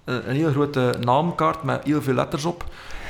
[0.05, 2.65] eh, een heel grote naamkaart met heel veel letters op,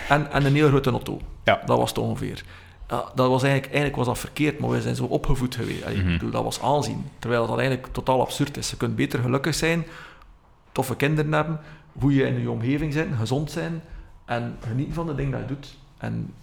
[0.08, 1.20] en, en een heel grote auto.
[1.44, 1.62] Ja.
[1.66, 2.44] Dat was het ongeveer.
[2.92, 5.84] Ja, dat was eigenlijk, eigenlijk was dat verkeerd, maar wij zijn zo opgevoed geweest.
[5.84, 6.06] Allee, Mhm.
[6.06, 7.04] ik bedoel, dat was aanzien.
[7.18, 8.70] Terwijl dat eigenlijk totaal absurd is.
[8.70, 9.84] Je kunt beter gelukkig zijn,
[10.72, 11.60] toffe kinderen hebben,
[11.92, 13.82] hoe je in je omgeving bent, gezond zijn
[14.24, 15.78] en genieten van de dingen dat je doet.
[15.98, 16.34] En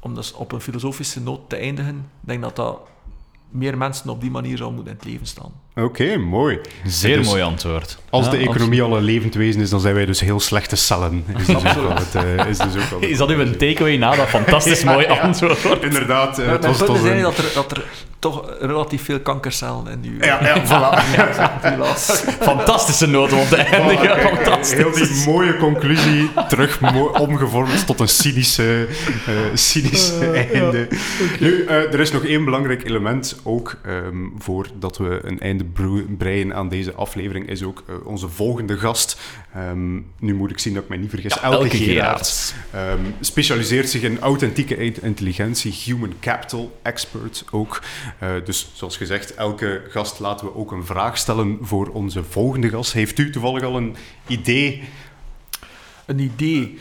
[0.00, 2.80] om dus op een filosofische noot te eindigen, ik denk dat dat
[3.50, 5.52] meer mensen op die manier zou moeten in het leven staan.
[5.74, 6.58] Oké, mooi.
[6.84, 7.98] Zeer Dus mooi antwoord.
[8.10, 10.76] Als Ja, de economie al een levend wezen is, dan zijn wij dus heel slechte
[10.76, 11.24] cellen.
[11.38, 14.28] Is dus het, eh, is dus ook het- Is dat uw een takeaway na dat
[14.28, 15.82] fantastisch mooi antwoord?
[15.82, 16.36] Inderdaad.
[16.38, 17.20] Maar het was, was een...
[17.22, 17.84] dat er, dat er
[18.30, 20.26] toch relatief veel kankercellen in je...
[20.26, 21.10] Ja, ja, voilà.
[21.60, 22.06] helaas.
[22.40, 24.18] Fantastische noot om te eindigen.
[24.20, 24.72] Fantastisch.
[24.78, 28.86] Heel die mooie conclusie terug mo- omgevormd tot een cynische,
[29.26, 30.88] eh, cynische einde.
[31.40, 35.64] Nu, eh, er is nog één belangrijk element ook ehm, voordat we een einde
[36.18, 39.20] breien aan deze aflevering, is ook eh, onze volgende gast.
[39.54, 41.34] Ehm, nu moet ik zien dat ik mij niet vergis.
[41.34, 42.54] Ja, Elke, Elke Gerard.
[42.70, 47.82] Ehm, specialiseert zich in authentieke in- intelligentie, human capital expert ook.
[48.18, 52.68] Eh, dus zoals gezegd, elke gast laten we ook een vraag stellen voor onze volgende
[52.68, 52.92] gast.
[52.92, 53.96] Heeft u toevallig al een
[54.26, 54.82] idee
[56.06, 56.78] Een idee.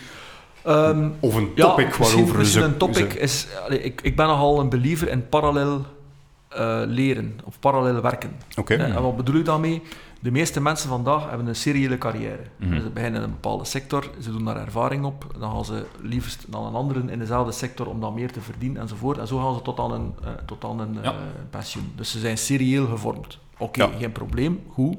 [0.63, 2.67] Ehm, of een ja, topic misschien, waarover misschien ze...
[2.67, 3.47] een topic ze- is...
[3.65, 5.85] allee, ik, ik ben nogal een believer in parallel
[6.49, 8.35] eh, leren, of parallel werken.
[8.55, 8.73] Oké.
[8.75, 9.81] Eh, En wat bedoel ik daarmee?
[10.25, 12.41] De meeste mensen vandaag hebben een seriële carrière.
[12.57, 12.81] Mhm.
[12.81, 16.45] Ze beginnen in een bepaalde sector, ze doen daar ervaring op, dan gaan ze liefst
[16.49, 19.17] naar een andere in dezelfde sector om dan meer te verdienen enzovoort.
[19.17, 21.01] En zo gaan ze tot aan een, eh, tot aan een Ja.
[21.11, 21.15] eh,
[21.49, 21.91] pensioen.
[21.95, 23.39] Dus ze zijn serieel gevormd.
[23.57, 23.89] Oké, Ja.
[23.97, 24.95] geen probleem, goed.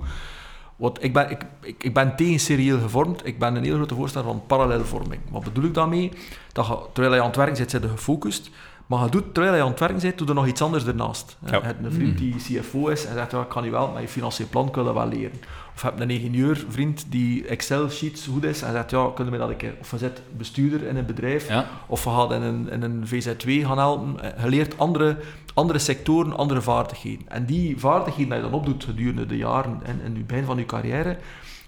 [0.76, 3.26] Want ik ben, ik, ik, ik ben tegen serieel gevormd.
[3.26, 5.20] Ik ben een heel grote voorstander van parallelvorming.
[5.30, 6.12] Wat bedoel ik daarmee?
[6.52, 8.50] Dat je, terwijl je aan het werk zit, zit je gefocust.
[8.86, 11.36] Maar je doet, terwijl je aan het werk bent, doe er nog iets anders ernaast.
[11.46, 11.56] Ja.
[11.56, 14.02] Je hebt een vriend die CFO is en zegt, ja, ik kan je wel met
[14.02, 15.40] je financieel plan kunnen wel leren.
[15.74, 19.48] Of je hebt een ingenieurvriend die Excel-sheets goed is en zegt, ja, kunnen we dat
[19.48, 19.74] een keer...
[19.80, 21.66] Of je zit bestuurder in een bedrijf, Ja.
[21.86, 24.34] of je gaat in een, in een VZ2 gaan helpen.
[24.36, 25.16] Eh, Je leert andere,
[25.54, 27.28] andere sectoren, andere vaardigheden.
[27.28, 30.56] En die vaardigheden die je dan opdoet gedurende de jaren en in het begin van
[30.58, 31.16] je carrière,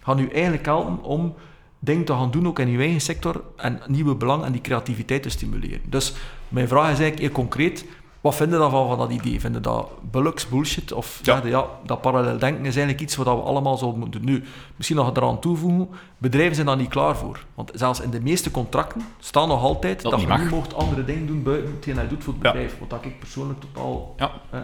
[0.03, 1.35] gaan u eigenlijk helpen om
[1.79, 5.23] dingen te gaan doen, ook in je eigen sector, en nieuwe belang en die creativiteit
[5.23, 5.81] te stimuleren.
[5.85, 6.13] Dus
[6.49, 7.85] mijn vraag is eigenlijk heel concreet,
[8.21, 9.41] wat vinden je daarvan, van dat idee?
[9.41, 10.93] Vinden dat bullocks, bullshit?
[10.93, 11.41] Of Ja.
[11.45, 11.67] ja.
[11.87, 14.31] dat parallel denken is eigenlijk iets wat we allemaal zouden moeten doen.
[14.31, 14.45] Nu,
[14.77, 17.45] misschien nog eraan toevoegen, bedrijven zijn daar niet klaar voor.
[17.55, 20.41] Want zelfs in de meeste contracten staan nog altijd Dat je mag.
[20.41, 22.51] niet mocht andere dingen doen buiten hetgeen hij doet voor het Ja.
[22.53, 22.77] bedrijf.
[22.89, 24.31] Wat ik persoonlijk totaal Ja.
[24.51, 24.61] eh,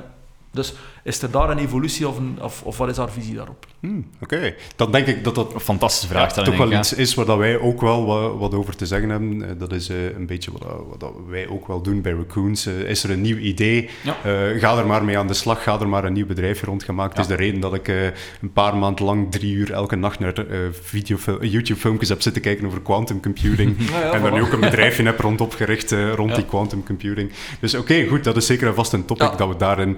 [0.55, 3.66] Dus is er daar een evolutie of, een, of, of wat is haar visie daarop?
[3.80, 6.52] Hmm, Oké, dan denk ik dat dat Een fantastische ja, vraagstelling.
[6.57, 9.09] toch wel ik, iets is waar dat wij ook wel wat, wat over te zeggen
[9.09, 9.42] hebben.
[9.48, 12.12] Eh, Dat is eh, een beetje wat, dat- wat dat wij ook wel doen bij
[12.12, 12.66] Raccoons.
[12.66, 13.88] Eh, is er een nieuw idee?
[14.02, 14.16] Ja.
[14.22, 15.62] Eh, ga er maar mee aan de slag.
[15.62, 17.12] Ga er maar een nieuw bedrijfje rondgemaakt.
[17.12, 18.05] Het is de reden dat ik eh,
[18.40, 20.68] een paar maanden lang drie uur elke nacht naar eh
[21.40, 23.76] YouTube-filmpjes heb zitten kijken over quantum computing.
[23.90, 26.36] Ja, ja, en daar nu ook een bedrijfje heb rond opgericht eh, rond Ja.
[26.36, 27.30] die quantum computing.
[27.61, 29.36] Dus oké, goed, dat is zeker en vast een topic Ja.
[29.36, 29.96] dat we daarin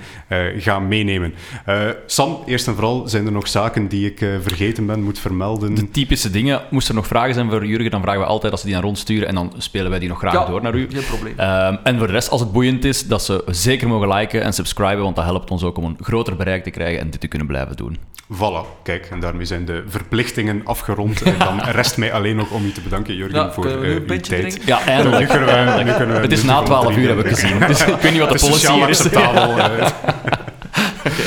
[0.55, 1.35] eh, gaan meenemen.
[1.65, 5.19] Eh, Sam, eerst en vooral, zijn er nog zaken die ik eh, vergeten ben, moet
[5.19, 5.75] vermelden?
[5.75, 6.61] De typische dingen.
[6.71, 8.85] Moest er nog vragen zijn voor Jurgen, dan vragen we altijd als ze die naar
[8.85, 10.87] ons sturen en dan spelen wij die nog graag Ja, door naar u.
[10.93, 11.35] Geen probleem.
[11.39, 14.53] Ehm, en voor de rest, als het boeiend is, dat ze zeker mogen liken en
[14.53, 17.27] subscriben, want dat helpt ons ook om een groter bereik te krijgen en dit te
[17.29, 17.97] kunnen blijven doen.
[18.35, 21.23] Voilà, kijk, en daarmee zijn de verplichtingen afgerond.
[21.23, 24.25] En dan rest mij alleen nog om u te bedanken, Jurgen, Ja, voor uw tijd.
[24.25, 24.61] drinken?
[24.67, 25.21] Ja, eindelijk.
[25.21, 27.59] Nu kunnen we- nu kunnen we het is na 12 uur, heb ik gezien.
[27.67, 28.83] Dus ik weet niet wat de is policy is.
[28.83, 29.49] acceptabel.
[29.51, 29.93] Oké,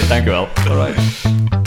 [0.10, 0.47] dank u wel.
[0.70, 1.59] Alright.